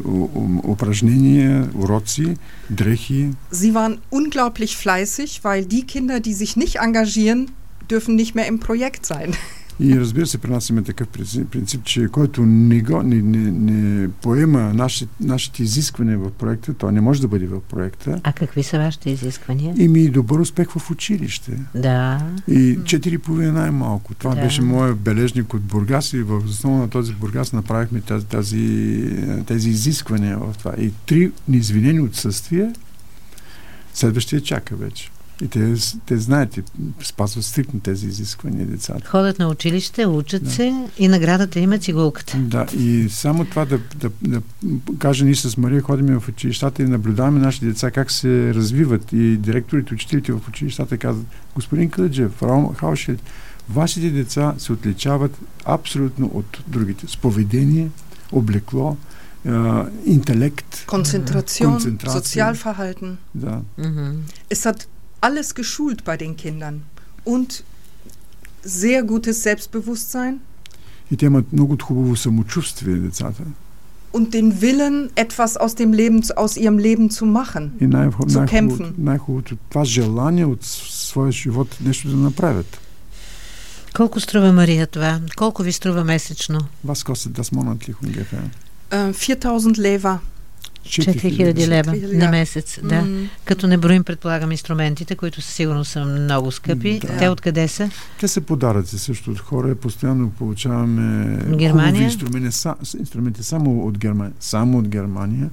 упражнения, 0.65 1.69
уроци, 1.75 2.37
дрехи. 2.71 3.33
Sie 3.53 3.75
waren 3.75 3.99
unglaublich 4.11 4.77
fleißig, 4.77 5.45
weil 5.45 5.65
die 5.65 5.87
Kinder, 5.87 6.19
die 6.19 6.35
sich 6.35 6.57
nicht 6.57 6.77
engagieren, 6.81 7.51
dürfen 7.89 8.17
nicht 8.17 8.35
mehr 8.35 8.49
im 8.49 8.59
Projekt 8.59 9.07
sein. 9.07 9.37
И 9.80 10.00
разбира 10.00 10.28
се, 10.28 10.38
при 10.38 10.52
нас 10.52 10.70
има 10.70 10.84
такъв 10.84 11.08
принцип, 11.52 11.84
че 11.84 12.08
който 12.08 12.46
не, 12.46 12.82
го, 12.82 13.04
не, 13.04 13.16
не, 13.16 13.52
не 13.52 14.10
поема 14.10 14.74
наши, 14.74 15.08
нашите 15.20 15.64
изисквания 15.64 16.18
в 16.18 16.32
проекта, 16.32 16.74
то 16.74 16.92
не 16.92 17.02
може 17.02 17.22
да 17.22 17.28
бъде 17.28 17.48
в 17.48 17.62
проекта. 17.62 18.22
А 18.24 18.34
какви 18.34 18.64
са 18.64 18.78
вашите 18.78 19.10
изисквания? 19.10 19.76
Ими 19.78 20.10
добър 20.10 20.40
успех 20.40 20.70
в 20.70 20.92
училище. 20.92 21.52
Да. 21.76 22.22
И 22.48 22.78
четири 22.86 23.18
половина 23.18 23.52
най-малко. 23.52 24.14
Това 24.14 24.36
да. 24.36 24.42
беше 24.42 24.62
моят 24.62 24.98
бележник 24.98 25.54
от 25.54 25.62
Бургас 25.62 26.14
и 26.14 26.22
в 26.22 26.38
основа 26.46 26.78
на 26.78 26.90
този 26.90 27.14
Бургас 27.14 27.54
направихме 27.54 28.02
тази, 28.02 28.26
тази, 28.26 29.04
тези 29.48 29.70
изисквания 29.70 30.38
в 30.38 30.56
това. 30.60 30.74
И 30.78 30.92
три 31.06 31.32
неизвинени 31.48 32.00
отсъствия 32.00 32.74
следващия 33.94 34.42
чака 34.42 34.76
вече. 34.76 35.10
И 35.42 35.48
те, 35.48 35.74
те 36.06 36.18
знаят 36.18 36.58
и 36.58 36.64
спазват 37.04 37.46
стриктно 37.46 37.80
тези 37.80 38.08
изисквания 38.08 38.66
децата. 38.66 39.08
Ходят 39.08 39.40
на 39.40 39.48
училище, 39.48 40.06
учат 40.06 40.44
да. 40.44 40.52
се 40.52 40.88
и 40.98 41.08
наградата 41.08 41.60
има 41.60 41.78
цигулката. 41.78 42.38
Да, 42.38 42.66
и 42.78 43.10
само 43.10 43.46
това 43.46 43.66
да, 43.66 43.80
да, 43.96 44.10
да 44.22 44.42
кажа, 44.98 45.26
ние 45.26 45.36
с 45.36 45.58
Мария 45.58 45.82
ходим 45.82 46.20
в 46.20 46.30
училищата 46.30 46.84
и 46.84 46.86
наблюдаваме 46.86 47.40
нашите 47.40 47.66
деца 47.66 47.92
как 47.92 48.12
се 48.12 48.54
развиват 48.54 49.14
и 49.14 49.38
директорите, 49.38 49.94
учителите 49.94 50.34
в 50.34 50.42
училищата 50.48 50.98
казват, 50.98 51.26
господин 51.56 51.90
Кълджев, 51.90 52.32
Хаушет, 52.76 53.20
вашите 53.70 54.10
деца 54.10 54.54
се 54.58 54.74
отличават 54.74 55.38
абсолютно 55.66 56.32
от 56.34 56.64
другите. 56.68 57.08
С 57.08 57.18
поведение, 57.18 57.90
облекло, 58.32 58.98
Intellekt. 60.06 60.84
Konzentration, 60.86 61.66
Konzentration. 61.66 62.12
Sozialverhalten. 62.12 63.18
Ja. 63.34 63.62
Mhm. 63.78 64.24
Es 64.50 64.66
hat 64.66 64.88
alles 65.21 65.55
geschult 65.55 66.05
bei 66.05 66.17
den 66.17 66.37
Kindern 66.37 66.77
und 67.25 67.65
sehr 68.63 69.03
gutes 69.03 69.43
Selbstbewusstsein. 69.43 70.41
И 71.11 71.17
те 71.17 71.27
имат 71.27 71.53
много 71.53 71.77
хубаво 71.83 72.17
самочувствие, 72.17 72.97
децата. 72.97 73.43
Und 74.13 74.33
den 74.33 74.61
Willen, 74.63 75.11
etwas 75.17 75.57
aus, 75.57 75.75
dem 75.75 75.93
Leben, 75.93 76.23
aus 76.37 76.57
ihrem 76.57 76.79
Leben 76.79 77.11
zu 77.11 77.27
machen, 77.27 77.65
и 77.81 77.87
най- 77.87 78.09
zu 78.29 78.47
kämpfen. 78.47 78.95
Най-хубавото 78.99 79.57
това 79.71 79.85
желание 79.85 80.45
от 80.45 80.65
своя 80.65 81.33
живот 81.33 81.79
нещо 81.85 82.09
да 82.09 82.17
направят. 82.17 82.79
Колко 83.97 84.21
струва 84.21 84.53
Мария 84.53 84.87
това? 84.87 85.21
Колко 85.37 85.63
ви 85.63 85.73
струва 85.73 86.05
месечно? 86.05 86.61
Was 86.87 87.07
kostet 87.13 87.33
das 87.41 87.53
monatlich 87.53 87.95
ungefähr? 88.05 88.43
4000 89.13 89.79
лева. 89.79 90.19
4000 90.90 91.68
лева 91.68 91.96
на 92.18 92.30
месец, 92.30 92.80
да. 92.84 92.96
Mm. 92.96 93.28
Като 93.46 93.68
не 93.68 93.78
броим, 93.78 94.04
предполагам, 94.04 94.52
инструментите, 94.52 95.16
които 95.16 95.42
със 95.42 95.54
сигурност 95.54 95.92
са 95.92 96.06
много 96.06 96.52
скъпи. 96.52 97.00
Да. 97.00 97.18
Те 97.18 97.30
откъде 97.30 97.68
са? 97.68 97.90
Те 98.20 98.28
се 98.28 98.42
подаръци 98.42 99.00
също 99.00 99.32
от 99.32 99.40
хора. 99.40 99.76
Постоянно 99.76 100.30
получаваме 100.30 101.38
Германия? 101.56 102.04
инструменти, 102.04 102.52
са, 102.52 102.76
инструменти 103.00 103.44
само 103.44 103.88
от 103.88 103.98
Германия. 103.98 104.34
Само 104.40 104.78
от 104.78 104.88
Германия. 104.88 105.50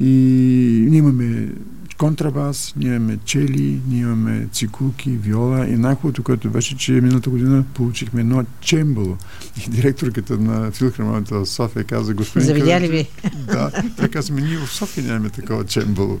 И 0.00 0.86
ние 0.90 0.98
имаме 0.98 1.48
контрабас, 1.98 2.74
ние 2.76 2.94
имаме 2.94 3.18
чели, 3.24 3.80
ние 3.88 4.00
имаме 4.00 4.46
цикулки, 4.52 5.10
виола 5.10 5.66
и 5.66 5.76
най-хубавото, 5.76 6.22
което 6.22 6.50
беше, 6.50 6.76
че 6.76 6.92
миналата 6.92 7.30
година 7.30 7.64
получихме 7.74 8.20
едно 8.20 8.44
чембало. 8.60 9.16
И 9.66 9.70
директорката 9.70 10.36
на 10.38 10.70
филхармонията 10.70 11.34
в 11.34 11.46
София 11.46 11.84
каза, 11.84 12.14
господин... 12.14 12.46
Завидя 12.46 12.80
ли 12.80 12.88
ви? 12.88 13.08
Да, 13.46 13.70
тя 13.96 14.08
каза, 14.08 14.32
ние 14.32 14.56
в 14.56 14.70
София 14.70 15.04
нямаме 15.04 15.30
такова 15.30 15.64
чембало. 15.64 16.18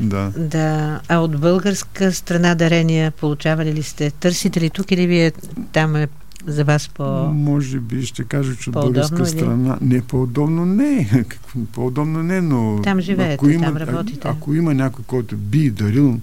Да. 0.00 0.32
Да. 0.36 1.00
А 1.08 1.18
от 1.18 1.40
българска 1.40 2.12
страна 2.12 2.54
дарения 2.54 3.10
получавали 3.10 3.74
ли 3.74 3.82
сте? 3.82 4.10
Търсите 4.10 4.60
ли 4.60 4.70
тук 4.70 4.90
или 4.90 5.06
вие 5.06 5.32
там 5.72 5.96
е 5.96 6.08
за 6.46 6.64
вас 6.64 6.88
по... 6.88 7.04
Може 7.32 7.80
би 7.80 8.06
ще 8.06 8.24
кажа, 8.24 8.56
че 8.56 8.70
от 8.70 8.74
българска 8.74 9.22
или? 9.22 9.26
страна... 9.26 9.78
Не, 9.80 10.02
по-удобно 10.02 10.66
не. 10.66 11.10
по-удобно 11.72 12.22
не, 12.22 12.40
но... 12.40 12.80
Там 12.82 13.00
живеете, 13.00 13.34
ако 13.34 13.48
има, 13.48 13.64
там 13.64 13.76
работите. 13.76 14.28
Ако 14.28 14.54
има 14.54 14.74
някой, 14.74 15.04
който 15.04 15.36
би 15.36 15.70
дарил 15.70 16.20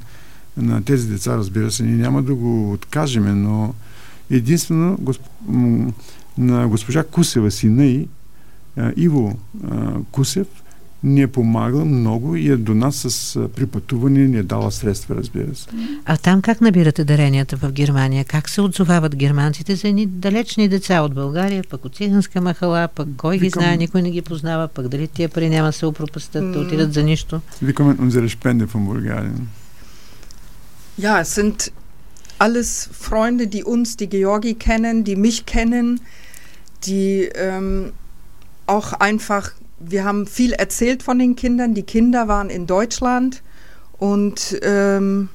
на 0.58 0.84
тези 0.84 1.08
деца, 1.08 1.38
разбира 1.38 1.72
се, 1.72 1.84
ние 1.84 1.96
няма 1.96 2.24
да 2.24 2.36
го 2.36 2.72
откажеме, 2.72 3.34
но 3.34 3.74
единствено 4.30 4.98
госп... 5.00 5.22
на 6.38 6.68
госпожа 6.68 7.04
Кусева, 7.04 7.52
сина 7.52 7.86
и 7.86 8.08
Иво 8.96 9.38
Кусев, 10.12 10.48
ни 11.04 11.22
е 11.22 11.28
помагал 11.28 11.86
много 11.86 12.36
и 12.36 12.50
е 12.50 12.58
до 12.58 12.76
нас 12.76 12.96
с 12.96 13.40
припътуване 13.56 14.28
ни 14.28 14.38
е 14.38 14.44
дала 14.44 14.72
средства, 14.72 15.16
разбира 15.16 15.56
се. 15.56 15.68
А 16.06 16.18
там 16.18 16.42
как 16.42 16.62
набирате 16.62 17.04
даренията 17.04 17.58
в 17.58 17.72
Германия? 17.72 18.26
Как 18.26 18.50
се 18.50 18.62
отзовават 18.62 19.16
германците 19.16 19.76
за 19.76 19.88
едни 19.88 20.06
далечни 20.06 20.68
деца 20.68 21.02
от 21.02 21.14
България, 21.14 21.64
пък 21.70 21.86
от 21.86 21.96
циганска 21.96 22.42
махала, 22.42 22.88
пък 22.96 23.08
кой 23.18 23.38
Викам... 23.38 23.46
ги 23.46 23.50
знае, 23.50 23.78
никой 23.78 24.02
не 24.02 24.12
ги 24.12 24.22
познава, 24.22 24.68
пък 24.68 24.88
дали 24.88 25.08
тия 25.08 25.30
пари 25.30 25.50
няма 25.50 25.74
се 25.74 25.86
опропастат, 25.86 26.52
да 26.52 26.60
отидат 26.60 26.94
за 26.94 27.04
нищо? 27.04 27.42
Викаме 27.62 27.94
unsere 27.96 28.30
Spende 28.30 28.66
von 28.66 28.86
Bulgarien. 28.86 29.48
Ja, 30.98 31.20
es 31.20 31.34
sind 31.36 31.72
alles 32.46 32.90
Freunde, 32.92 33.48
die 33.48 33.64
uns, 33.64 33.98
die 33.98 34.10
Georgi 34.10 34.54
kennen, 34.54 35.04
die 35.04 35.16
mich 35.16 35.46
kennen, 35.46 36.00
die 36.86 37.30
ähm, 37.36 37.92
auch 38.68 38.94
einfach 38.94 39.52
wir 39.83 40.05
haben 40.05 40.27
viel 40.27 40.53
erzählt 40.53 41.03
von 41.03 41.19
den 41.19 41.37
Kindern. 41.37 41.75
Die 41.75 41.83
Kinder 41.83 42.29
waren 42.29 42.51
in 42.51 42.67
Deutschland 42.67 43.43
und 43.99 44.59
ähm, 44.63 45.29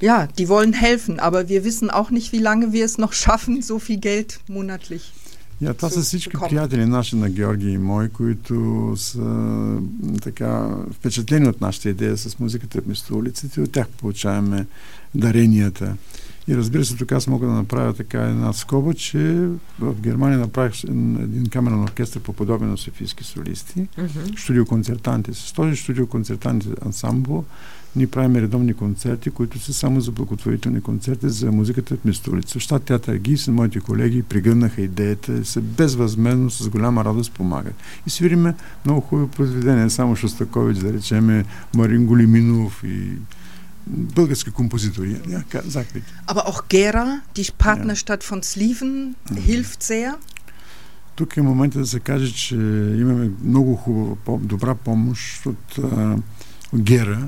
ja, 0.00 0.28
die 0.38 0.48
wollen 0.48 0.72
helfen, 0.72 1.20
aber 1.20 1.48
wir 1.48 1.64
wissen 1.64 1.90
auch 1.90 2.10
nicht, 2.10 2.32
wie 2.32 2.38
lange 2.38 2.72
wir 2.72 2.84
es 2.84 2.98
noch 2.98 3.12
schaffen, 3.12 3.62
so 3.62 3.78
viel 3.78 3.98
Geld 3.98 4.40
monatlich. 4.48 5.12
Ja, 5.60 5.74
това 5.74 5.90
са 5.90 6.00
всички 6.00 6.36
приятели 6.48 6.86
наши 6.86 7.16
на 7.16 7.30
Георги 7.30 7.70
и 7.70 7.78
мой, 7.78 8.08
които 8.08 8.92
са 8.96 9.78
така 10.22 10.68
впечатлени 10.92 11.48
от 11.48 11.60
нашата 11.60 11.88
идея 11.88 12.16
с 12.16 12.38
музиката 12.38 12.80
вместо 12.80 13.18
улиците. 13.18 13.60
От 13.60 13.72
тях 13.72 13.88
получаваме 13.88 14.66
даренията. 15.14 15.96
И 16.47 16.57
разбира 16.57 16.85
се, 16.85 16.95
тук 16.95 17.11
аз 17.11 17.27
мога 17.27 17.47
да 17.47 17.53
направя 17.53 17.93
така 17.93 18.21
една 18.21 18.53
скоба, 18.53 18.93
че 18.93 19.47
в 19.79 20.01
Германия 20.01 20.39
направих 20.39 20.83
един 20.83 21.45
камерен 21.51 21.83
оркестър 21.83 22.21
по 22.21 22.33
подобие 22.33 22.67
на 22.67 22.77
Софийски 22.77 23.23
солисти, 23.23 23.87
mm-hmm. 23.97 24.39
студиоконцертанти. 24.39 25.33
С 25.33 25.53
този 25.53 25.75
студиоконцертанти 25.75 26.67
ансамбл 26.85 27.43
ние 27.95 28.07
правим 28.07 28.35
редовни 28.35 28.73
концерти, 28.73 29.29
които 29.29 29.59
са 29.59 29.73
само 29.73 30.01
за 30.01 30.11
благотворителни 30.11 30.81
концерти 30.81 31.29
за 31.29 31.51
музиката 31.51 31.95
в 31.95 32.05
Мистолица. 32.05 32.59
Щат 32.59 32.83
театър 32.83 33.15
Гисен, 33.15 33.53
моите 33.53 33.79
колеги 33.79 34.23
пригърнаха 34.23 34.81
идеята 34.81 35.33
и 35.33 35.45
са 35.45 35.61
безвъзмезно, 35.61 36.49
с 36.49 36.69
голяма 36.69 37.05
радост 37.05 37.31
помагат. 37.31 37.75
И 38.07 38.09
свириме 38.09 38.55
много 38.85 39.01
хубави 39.01 39.27
произведения, 39.27 39.89
само 39.89 40.15
Шостакович, 40.15 40.77
да 40.77 40.93
речеме 40.93 41.45
Марин 41.75 42.05
Голиминов 42.05 42.83
и 42.83 43.09
bürgerliche 43.85 44.51
Kompositori. 44.51 45.15
Ja, 45.27 45.41
sag 45.69 45.85
bitte. 45.93 46.07
Aber 46.25 46.47
auch 46.47 46.63
Gera, 46.69 47.21
die 47.35 47.45
Partnerstadt 47.57 48.23
ja. 48.23 48.29
von 48.29 48.43
Sliven, 48.43 49.15
mhm. 49.29 49.37
hilft 49.37 49.83
sehr. 49.83 50.17
Тук 51.15 51.37
е 51.37 51.41
момента 51.41 51.79
да 51.79 51.87
се 51.87 51.99
каже, 51.99 52.33
че 52.33 52.55
имаме 52.99 53.29
много 53.43 53.75
хубава, 53.75 54.37
добра 54.41 54.75
помощ 54.75 55.45
от, 55.45 55.77
а, 55.77 56.17
Гера, 56.75 57.27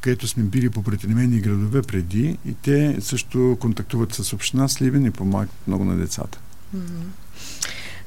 където 0.00 0.28
сме 0.28 0.42
били 0.42 0.70
по 0.70 0.82
предприемени 0.82 1.40
градове 1.40 1.82
преди 1.82 2.38
и 2.46 2.54
те 2.54 2.96
също 3.00 3.56
контактуват 3.60 4.14
с 4.14 4.32
община 4.32 4.68
Сливен 4.68 5.06
и 5.06 5.10
помагат 5.10 5.50
много 5.66 5.84
на 5.84 5.96
децата. 5.96 6.38
Mm-hmm. 6.76 7.04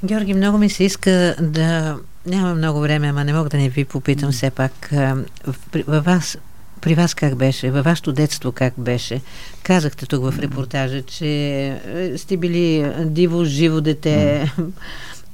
Георги, 0.06 0.34
много 0.34 0.58
ми 0.58 0.70
се 0.70 0.84
иска 0.84 1.36
да... 1.42 1.98
Няма 2.26 2.56
много 2.56 2.80
време, 2.80 3.08
ама 3.08 3.24
не 3.24 3.34
мога 3.34 3.50
да 3.50 3.58
не 3.58 3.70
ви 3.70 3.86
попитам 3.86 4.32
mm-hmm. 4.32 4.34
все 4.34 4.50
пак. 4.50 4.90
Във 5.88 6.06
вас 6.06 6.38
при 6.82 6.96
вас 6.96 7.14
как 7.14 7.36
беше? 7.36 7.72
Във 7.72 7.86
вашето 7.86 8.14
детство 8.14 8.52
как 8.52 8.74
беше? 8.78 9.22
Казахте 9.64 10.06
тук 10.06 10.24
в 10.24 10.40
репортажа, 10.40 11.02
че 11.02 11.28
е, 11.86 12.18
сте 12.18 12.38
били 12.38 12.92
диво, 13.06 13.46
живо 13.46 13.82
дете, 13.82 14.52
mm. 14.58 14.66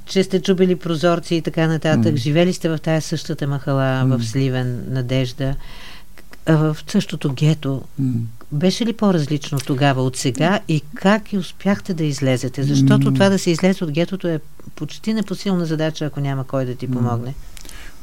че 0.06 0.22
сте 0.22 0.42
чубили 0.42 0.76
прозорци 0.76 1.34
и 1.34 1.42
така 1.42 1.66
нататък. 1.66 2.14
Mm. 2.14 2.16
Живели 2.16 2.52
сте 2.52 2.68
в 2.68 2.78
тая 2.78 3.02
същата 3.02 3.46
махала 3.46 3.82
mm. 4.04 4.18
в 4.18 4.24
Сливен, 4.24 4.84
Надежда. 4.88 5.54
В 6.46 6.76
същото 6.88 7.32
гето. 7.32 7.82
Mm. 8.00 8.12
Беше 8.52 8.86
ли 8.86 8.92
по-различно 8.92 9.58
тогава 9.58 10.02
от 10.02 10.16
сега 10.16 10.60
и 10.68 10.82
как 10.94 11.32
и 11.32 11.38
успяхте 11.38 11.94
да 11.94 12.04
излезете? 12.04 12.62
Защото 12.62 13.10
mm. 13.10 13.14
това 13.14 13.28
да 13.28 13.38
се 13.38 13.50
излезе 13.50 13.84
от 13.84 13.90
гетото 13.90 14.28
е 14.28 14.40
почти 14.76 15.14
непосилна 15.14 15.66
задача, 15.66 16.04
ако 16.04 16.20
няма 16.20 16.44
кой 16.44 16.64
да 16.64 16.74
ти 16.74 16.90
помогне. 16.90 17.30
Mm. 17.30 17.53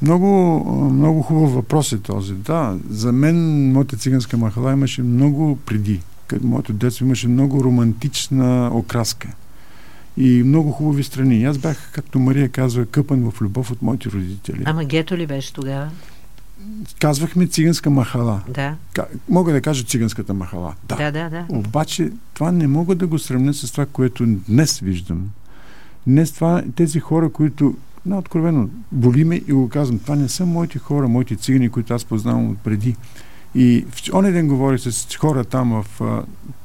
Много, 0.01 0.63
много 0.93 1.21
хубав 1.21 1.53
въпрос 1.53 1.91
е 1.91 2.01
този. 2.01 2.33
Да, 2.33 2.77
за 2.89 3.11
мен 3.11 3.71
моята 3.71 3.97
циганска 3.97 4.37
махала 4.37 4.73
имаше 4.73 5.01
много 5.01 5.55
преди. 5.65 6.01
Моето 6.41 6.73
детство 6.73 7.05
имаше 7.05 7.27
много 7.27 7.63
романтична 7.63 8.69
окраска 8.73 9.27
и 10.17 10.43
много 10.45 10.71
хубави 10.71 11.03
страни. 11.03 11.45
Аз 11.45 11.57
бях, 11.57 11.91
както 11.93 12.19
Мария 12.19 12.49
казва, 12.49 12.85
къпан 12.85 13.31
в 13.31 13.41
любов 13.41 13.71
от 13.71 13.81
моите 13.81 14.09
родители. 14.09 14.63
Ама 14.65 14.85
гето 14.85 15.17
ли 15.17 15.27
беше 15.27 15.53
тогава? 15.53 15.89
Казвахме 16.99 17.47
циганска 17.47 17.89
махала. 17.89 18.41
Да. 18.49 18.75
Мога 19.29 19.53
да 19.53 19.61
кажа 19.61 19.83
циганската 19.83 20.33
махала. 20.33 20.73
Да. 20.83 20.95
Да, 20.95 21.11
да, 21.11 21.29
да. 21.29 21.45
Обаче 21.49 22.11
това 22.33 22.51
не 22.51 22.67
мога 22.67 22.95
да 22.95 23.07
го 23.07 23.19
сравня 23.19 23.53
с 23.53 23.71
това, 23.71 23.85
което 23.85 24.25
днес 24.25 24.79
виждам. 24.79 25.29
Днес 26.07 26.31
това, 26.31 26.63
тези 26.75 26.99
хора, 26.99 27.29
които 27.29 27.75
на 28.05 28.17
откровено 28.17 28.69
боли 28.91 29.23
ме 29.23 29.35
и 29.35 29.53
го 29.53 29.69
казвам. 29.69 29.99
Това 29.99 30.15
не 30.15 30.29
са 30.29 30.45
моите 30.45 30.79
хора, 30.79 31.07
моите 31.07 31.35
цигани, 31.35 31.69
които 31.69 31.93
аз 31.93 32.05
познавам 32.05 32.49
от 32.49 32.57
преди. 32.57 32.95
И 33.55 33.85
в 33.89 34.13
оня 34.13 34.31
ден 34.31 34.47
говорих 34.47 34.81
с 34.81 35.15
хора 35.15 35.43
там 35.43 35.83
в 35.83 36.01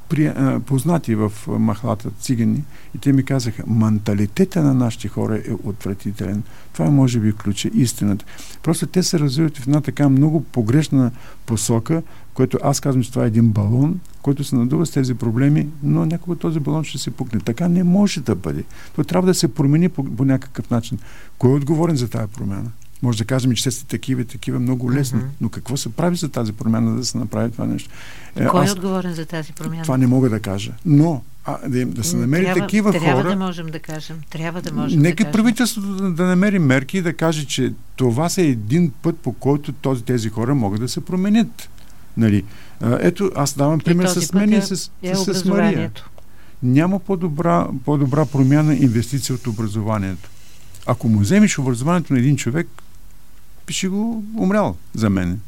при, 0.09 0.33
познати 0.67 1.15
в 1.15 1.33
махлата 1.49 2.11
цигани 2.11 2.65
и 2.95 2.99
те 2.99 3.13
ми 3.13 3.25
казаха, 3.25 3.63
менталитета 3.67 4.63
на 4.63 4.75
нашите 4.75 5.09
хора 5.09 5.37
е 5.37 5.53
отвратителен. 5.65 6.43
Това 6.73 6.87
е, 6.87 6.91
може 6.91 7.21
би 7.21 7.33
ключа 7.33 7.71
истината. 7.75 8.25
Просто 8.63 8.87
те 8.87 9.03
се 9.03 9.19
развиват 9.19 9.59
в 9.59 9.67
една 9.67 9.81
така 9.81 10.09
много 10.09 10.41
погрешна 10.41 11.11
посока, 11.47 12.03
което 12.35 12.59
аз 12.63 12.81
казвам, 12.81 13.03
че 13.03 13.11
това 13.13 13.25
е 13.25 13.29
един 13.29 13.49
балон, 13.49 14.01
който 14.23 14.45
се 14.45 14.57
надува 14.57 14.87
с 14.87 14.91
тези 14.91 15.15
проблеми, 15.15 15.69
но 15.83 16.07
някога 16.07 16.37
този 16.37 16.61
балон 16.61 16.85
ще 16.85 16.99
се 16.99 17.11
пукне. 17.11 17.41
Така 17.41 17.69
не 17.69 17.85
може 17.85 18.21
да 18.21 18.35
бъде. 18.35 18.65
То 18.97 19.05
трябва 19.05 19.27
да 19.27 19.35
се 19.35 19.55
промени 19.55 19.89
по, 19.89 20.05
по 20.05 20.25
някакъв 20.25 20.71
начин. 20.71 20.99
Кой 21.39 21.51
е 21.51 21.55
отговорен 21.55 21.97
за 21.97 22.09
тази 22.09 22.33
промяна? 22.33 22.71
Може 23.07 23.19
да 23.19 23.25
кажем, 23.25 23.53
че 23.53 23.65
те 23.65 23.71
са 23.71 23.87
такива 23.87 24.21
и 24.21 24.25
такива 24.25 24.61
много 24.61 24.93
лесни. 24.93 25.21
Mm-hmm. 25.21 25.41
Но 25.41 25.49
какво 25.49 25.77
се 25.77 25.93
прави 25.93 26.17
за 26.17 26.29
тази 26.29 26.53
промяна, 26.53 26.97
да 26.97 27.05
се 27.05 27.19
направи 27.19 27.53
това 27.53 27.67
нещо? 27.67 27.91
Е, 28.37 28.47
Кой 28.47 28.67
е 28.67 28.71
отговорен 28.71 29.15
за 29.15 29.27
тази 29.27 29.53
промяна? 29.53 29.83
Това 29.83 29.97
не 29.97 30.07
мога 30.07 30.29
да 30.29 30.41
кажа. 30.41 30.73
Но 30.85 31.23
а, 31.45 31.69
да, 31.69 31.87
да 31.87 32.05
се 32.05 32.17
намери 32.17 32.45
трябва, 32.45 32.61
такива 32.61 32.93
трябва 32.93 33.07
хора. 33.07 33.23
Трябва 33.23 33.31
да 33.31 33.45
можем 33.45 33.67
да 33.67 33.79
кажем. 33.79 34.17
Трябва 34.31 34.63
да 34.63 34.73
можем 34.73 35.01
Нека 35.01 35.25
да 35.25 35.33
правителството 35.33 35.89
да, 35.89 36.11
да 36.11 36.25
намери 36.25 36.59
мерки 36.59 36.99
и 36.99 37.03
да 37.03 37.13
каже, 37.13 37.47
че 37.47 37.73
това 37.97 38.29
са 38.29 38.43
един 38.43 38.93
път, 39.03 39.19
по 39.19 39.33
който 39.33 39.73
този, 39.73 40.03
тези 40.03 40.29
хора 40.29 40.55
могат 40.55 40.81
да 40.81 40.89
се 40.89 41.01
променят. 41.01 41.69
Нали? 42.17 42.45
Ето, 42.83 43.31
аз 43.37 43.55
давам 43.55 43.81
пример 43.81 44.07
с 44.07 44.33
мен 44.33 44.53
и 44.53 44.63
с, 44.63 44.91
е 45.03 45.15
с, 45.15 45.35
с 45.35 45.45
Мария. 45.45 45.91
Няма 46.63 46.99
по-добра, 46.99 47.67
по-добра 47.85 48.27
промяна 48.27 48.75
инвестиция 48.75 49.35
от 49.35 49.47
образованието. 49.47 50.31
Ако 50.87 51.09
му 51.09 51.21
вземеш 51.21 51.59
образованието 51.59 52.13
на 52.13 52.19
един 52.19 52.37
човек, 52.37 52.69
пише 53.67 53.89
го 53.89 54.25
умрял 54.37 54.77
за 54.95 55.11
мен. 55.11 55.41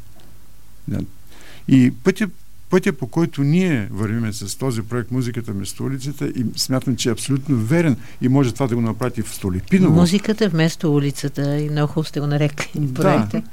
И 1.69 1.93
пътя, 2.05 2.29
пътя, 2.71 2.93
по 2.93 3.07
който 3.07 3.43
ние 3.43 3.89
вървиме 3.93 4.33
с 4.33 4.59
този 4.59 4.83
проект 4.83 5.11
Музиката 5.11 5.53
вместо 5.53 5.85
улицата 5.85 6.27
и 6.27 6.47
смятам, 6.57 6.97
че 6.97 7.09
е 7.09 7.13
абсолютно 7.13 7.57
верен 7.57 7.97
и 8.21 8.29
може 8.29 8.53
това 8.55 8.67
да 8.67 8.75
го 8.75 8.81
направи 8.81 9.23
в 9.23 9.35
Столипиново. 9.35 9.95
Музиката 9.95 10.49
вместо 10.49 10.95
улицата 10.95 11.61
и 11.61 11.71
много 11.71 12.05
сте 12.05 12.21
го 12.21 12.27
нарекли 12.27 12.95
проекта. 12.95 13.41
Да. 13.41 13.49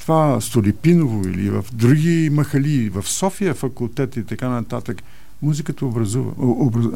Това 0.00 0.40
Столипиново 0.40 1.28
или 1.28 1.50
в 1.50 1.64
други 1.72 2.30
махали, 2.32 2.88
в 2.88 3.08
София 3.08 3.54
факултет 3.54 4.16
и 4.16 4.24
така 4.24 4.48
нататък, 4.48 5.02
музиката 5.42 5.86
образува, 5.86 6.32
образ, 6.38 6.86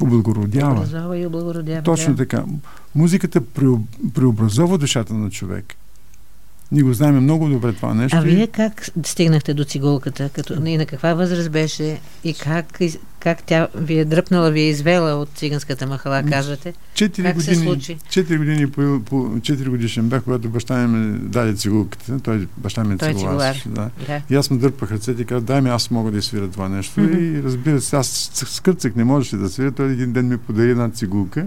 облагородява. 0.00 0.72
Образова 0.72 1.18
и 1.18 1.26
облагородява. 1.26 1.82
Точно 1.82 2.14
да. 2.14 2.16
така. 2.16 2.44
Музиката 2.94 3.40
преобразова 4.14 4.78
душата 4.78 5.14
на 5.14 5.30
човек. 5.30 5.74
Ние 6.74 6.82
го 6.82 6.92
знаем 6.92 7.16
много 7.16 7.48
добре 7.48 7.72
това 7.72 7.94
нещо. 7.94 8.16
А 8.16 8.20
вие 8.20 8.46
как 8.46 8.88
стигнахте 9.04 9.54
до 9.54 9.64
цигулката? 9.64 10.28
Като, 10.28 10.64
и 10.64 10.76
на 10.76 10.86
каква 10.86 11.14
възраст 11.14 11.50
беше? 11.50 12.00
И 12.24 12.34
как, 12.34 12.78
как 13.20 13.42
тя 13.42 13.68
ви 13.74 13.98
е 13.98 14.04
дръпнала, 14.04 14.50
ви 14.50 14.60
е 14.60 14.68
извела 14.68 15.14
от 15.14 15.28
циганската 15.34 15.86
махала, 15.86 16.22
казвате? 16.22 16.74
Четири 16.94 17.26
как 17.26 17.36
години, 17.36 17.56
се 17.56 17.62
случи? 17.62 17.98
Четири 18.10 18.38
години 18.38 18.70
по, 18.70 19.00
по 19.04 19.16
4 19.16 19.68
годишен 19.68 20.08
бях, 20.08 20.22
когато 20.22 20.48
баща 20.48 20.88
ми 20.88 21.18
даде 21.18 21.54
цигулката. 21.54 22.20
Той 22.20 22.48
баща 22.56 22.84
ми 22.84 22.94
е 22.94 22.98
цигулар. 22.98 23.62
Да. 23.66 23.90
да. 24.06 24.22
И 24.30 24.34
аз 24.34 24.50
му 24.50 24.58
дърпах 24.58 24.92
ръцете 24.92 25.22
и 25.22 25.24
казах, 25.24 25.44
дай 25.44 25.60
ми, 25.60 25.68
аз 25.68 25.90
мога 25.90 26.10
да 26.10 26.22
свира 26.22 26.50
това 26.50 26.68
нещо. 26.68 27.00
Mm-hmm. 27.00 27.40
И 27.40 27.42
разбира 27.42 27.80
се, 27.80 27.96
аз 27.96 28.30
скърцах, 28.32 28.94
не 28.94 29.04
можеше 29.04 29.36
да 29.36 29.48
свира. 29.48 29.72
Той 29.72 29.92
един 29.92 30.12
ден 30.12 30.28
ми 30.28 30.38
подари 30.38 30.70
една 30.70 30.90
цигулка 30.90 31.46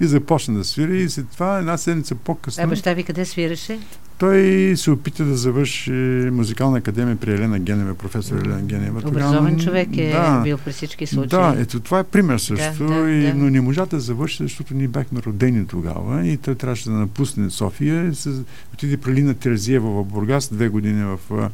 и 0.00 0.06
започна 0.06 0.54
да 0.54 0.64
свира 0.64 0.96
и 0.96 1.10
след 1.10 1.28
това 1.28 1.58
една 1.58 1.78
седмица 1.78 2.14
по-късно... 2.14 2.64
А 2.64 2.66
баща 2.66 2.92
ви 2.94 3.02
къде 3.02 3.24
свираше? 3.24 3.78
Той 4.20 4.72
се 4.76 4.90
опита 4.90 5.24
да 5.24 5.36
завърши 5.36 5.90
музикална 6.32 6.78
академия 6.78 7.16
при 7.16 7.32
Елена 7.32 7.58
Генева, 7.58 7.94
професор 7.94 8.36
Елена 8.36 8.62
Генева. 8.62 9.02
Образован 9.08 9.58
човек 9.58 9.88
е 9.96 10.10
да, 10.10 10.40
бил 10.42 10.58
при 10.58 10.72
всички 10.72 11.06
случаи. 11.06 11.28
Да, 11.28 11.54
ето 11.58 11.80
това 11.80 11.98
е 11.98 12.04
пример 12.04 12.38
също, 12.38 12.86
да, 12.86 13.02
да, 13.02 13.10
и, 13.10 13.22
да. 13.22 13.34
но 13.34 13.50
не 13.50 13.60
можа 13.60 13.86
да 13.86 14.00
завърши, 14.00 14.42
защото 14.42 14.74
ние 14.74 14.88
бяхме 14.88 15.22
родени 15.22 15.66
тогава 15.66 16.26
и 16.26 16.36
той 16.36 16.54
трябваше 16.54 16.84
да 16.84 16.96
напусне 16.96 17.50
София 17.50 18.14
се 18.14 18.30
отиде 18.74 18.96
при 18.96 19.12
Лина 19.14 19.34
Терезиева 19.34 19.90
в 19.90 20.04
Бургас, 20.04 20.48
две 20.52 20.68
години 20.68 21.04
в 21.04 21.50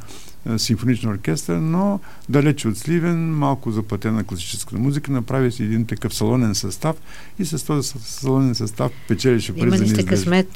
симфонична 0.56 1.11
оркестър, 1.11 1.56
но 1.56 2.00
далече 2.28 2.68
от 2.68 2.78
Сливен, 2.78 3.35
малко 3.35 3.70
заплатена 3.70 4.24
класическата 4.24 4.78
музика, 4.78 5.12
направи 5.12 5.52
си 5.52 5.62
един 5.62 5.87
такъв 5.87 6.14
салонен 6.14 6.54
състав 6.54 6.96
и 7.38 7.44
с 7.44 7.66
този 7.66 7.88
салонен 8.00 8.54
състав 8.54 8.92
печелише 9.09 9.52
пари 9.52 9.66
Имали 9.66 9.88
сте 9.88 10.06
късмет 10.06 10.48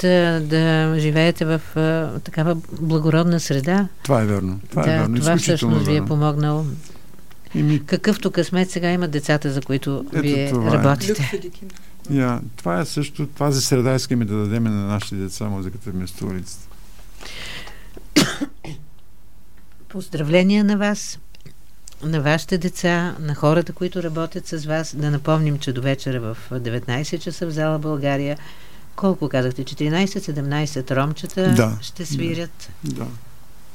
да 0.49 0.95
живеете 0.99 1.45
в 1.45 1.61
а, 1.77 2.19
такава 2.21 2.57
благородна 2.81 3.41
среда? 3.41 3.89
Това 4.03 4.23
е 4.23 4.27
верно. 4.27 4.61
Това 4.71 4.83
да, 4.83 4.93
е 4.93 4.99
верно. 4.99 5.17
Това 5.17 5.37
всъщност 5.37 5.87
ви 5.87 5.97
е 5.97 6.05
помогнало. 6.05 6.65
И 7.55 7.63
ми... 7.63 7.87
Какъвто 7.87 8.31
късмет 8.31 8.71
сега 8.71 8.91
имат 8.91 9.11
децата, 9.11 9.53
за 9.53 9.61
които 9.61 10.05
Ето 10.13 10.23
вие 10.23 10.51
това 10.51 10.69
е. 10.69 10.73
работите. 10.73 11.41
Yeah, 12.11 12.41
това 12.57 12.81
е 12.81 12.85
също, 12.85 13.27
тази 13.27 13.61
среда 13.61 13.95
искаме 13.95 14.25
да 14.25 14.37
дадем 14.37 14.65
на 14.65 14.87
нашите 14.87 15.15
деца 15.15 15.45
музиката 15.45 15.91
вместо 15.91 16.27
улицата. 16.27 16.70
Поздравления 19.91 20.65
на 20.65 20.77
вас, 20.77 21.19
на 22.03 22.21
вашите 22.21 22.59
деца, 22.59 23.17
на 23.21 23.35
хората, 23.35 23.73
които 23.73 24.03
работят 24.03 24.47
с 24.47 24.65
вас. 24.65 24.97
Да 24.97 25.11
напомним, 25.11 25.59
че 25.59 25.73
до 25.73 25.83
вечера 25.83 26.21
в 26.21 26.37
19 26.51 27.19
часа 27.19 27.47
в 27.47 27.51
зала 27.51 27.79
България 27.79 28.39
колко 28.97 29.29
казахте? 29.29 29.65
14-17 29.65 30.97
ромчета 30.97 31.55
да, 31.57 31.79
ще 31.81 32.07
свирят? 32.07 32.71
Да, 32.85 33.05
да. 33.05 33.07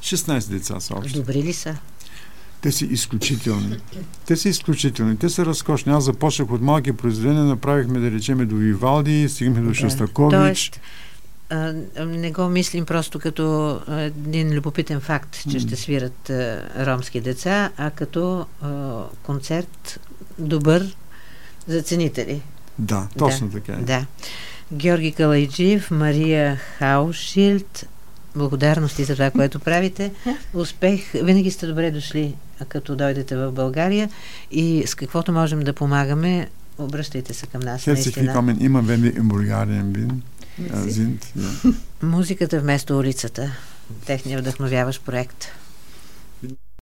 16 0.01 0.49
деца 0.49 0.79
са 0.79 0.93
общо. 0.93 1.19
Добри 1.19 1.43
ли 1.43 1.53
са? 1.53 1.77
Те 2.61 2.71
са 2.71 2.85
изключителни. 2.85 3.77
Те 4.25 4.35
са 4.35 4.49
изключителни. 4.49 5.17
Те 5.17 5.29
са 5.29 5.45
разкошни. 5.45 5.91
Аз 5.91 6.03
започнах 6.03 6.51
от 6.51 6.61
малки 6.61 6.93
произведения, 6.93 7.43
направихме, 7.43 7.99
да 7.99 8.11
речеме, 8.11 8.45
до 8.45 8.55
Вивалди, 8.55 9.29
стигнахме 9.29 9.61
до 9.61 9.67
Да. 9.67 9.75
Шостакович. 9.75 10.33
Тоест, 10.33 10.79
не 12.05 12.31
го 12.31 12.49
мислим 12.49 12.85
просто 12.85 13.19
като 13.19 13.79
един 13.87 14.53
любопитен 14.53 14.99
факт, 14.99 15.37
че 15.51 15.59
ще 15.59 15.75
свират 15.75 16.31
ромски 16.79 17.21
деца, 17.21 17.71
а 17.77 17.91
като 17.91 18.45
концерт 19.23 19.99
добър 20.39 20.95
за 21.67 21.81
ценители. 21.81 22.41
Да, 22.79 23.07
точно 23.17 23.51
така 23.51 23.73
е. 23.73 23.75
Да. 23.75 24.05
Георги 24.73 25.11
Калайджиев, 25.11 25.91
Мария 25.91 26.55
Хаушилд, 26.55 27.85
благодарности 28.35 29.03
за 29.03 29.13
това, 29.13 29.31
което 29.31 29.59
правите. 29.59 30.11
Успех. 30.53 31.11
Винаги 31.13 31.51
сте 31.51 31.67
добре 31.67 31.91
дошли, 31.91 32.35
като 32.67 32.95
дойдете 32.95 33.35
в 33.35 33.51
България 33.51 34.09
и 34.51 34.83
с 34.87 34.95
каквото 34.95 35.31
можем 35.31 35.59
да 35.59 35.73
помагаме, 35.73 36.49
обръщайте 36.77 37.33
се 37.33 37.47
към 37.47 37.61
нас. 37.61 37.81
Herzlich 37.81 37.93
наистина. 37.93 38.33
willkommen 38.33 38.59
immer, 38.59 38.81
wenn 38.81 39.01
wir 39.03 39.13
in 39.21 39.27
Bulgarien 39.27 39.87
bin, 39.95 40.11
sind. 40.87 41.19
Ja. 41.35 41.73
Музиката 42.01 42.59
вместо 42.59 42.97
улицата. 42.97 43.51
Техният 44.05 44.41
вдъхновяващ 44.41 45.01
проект. 45.05 45.45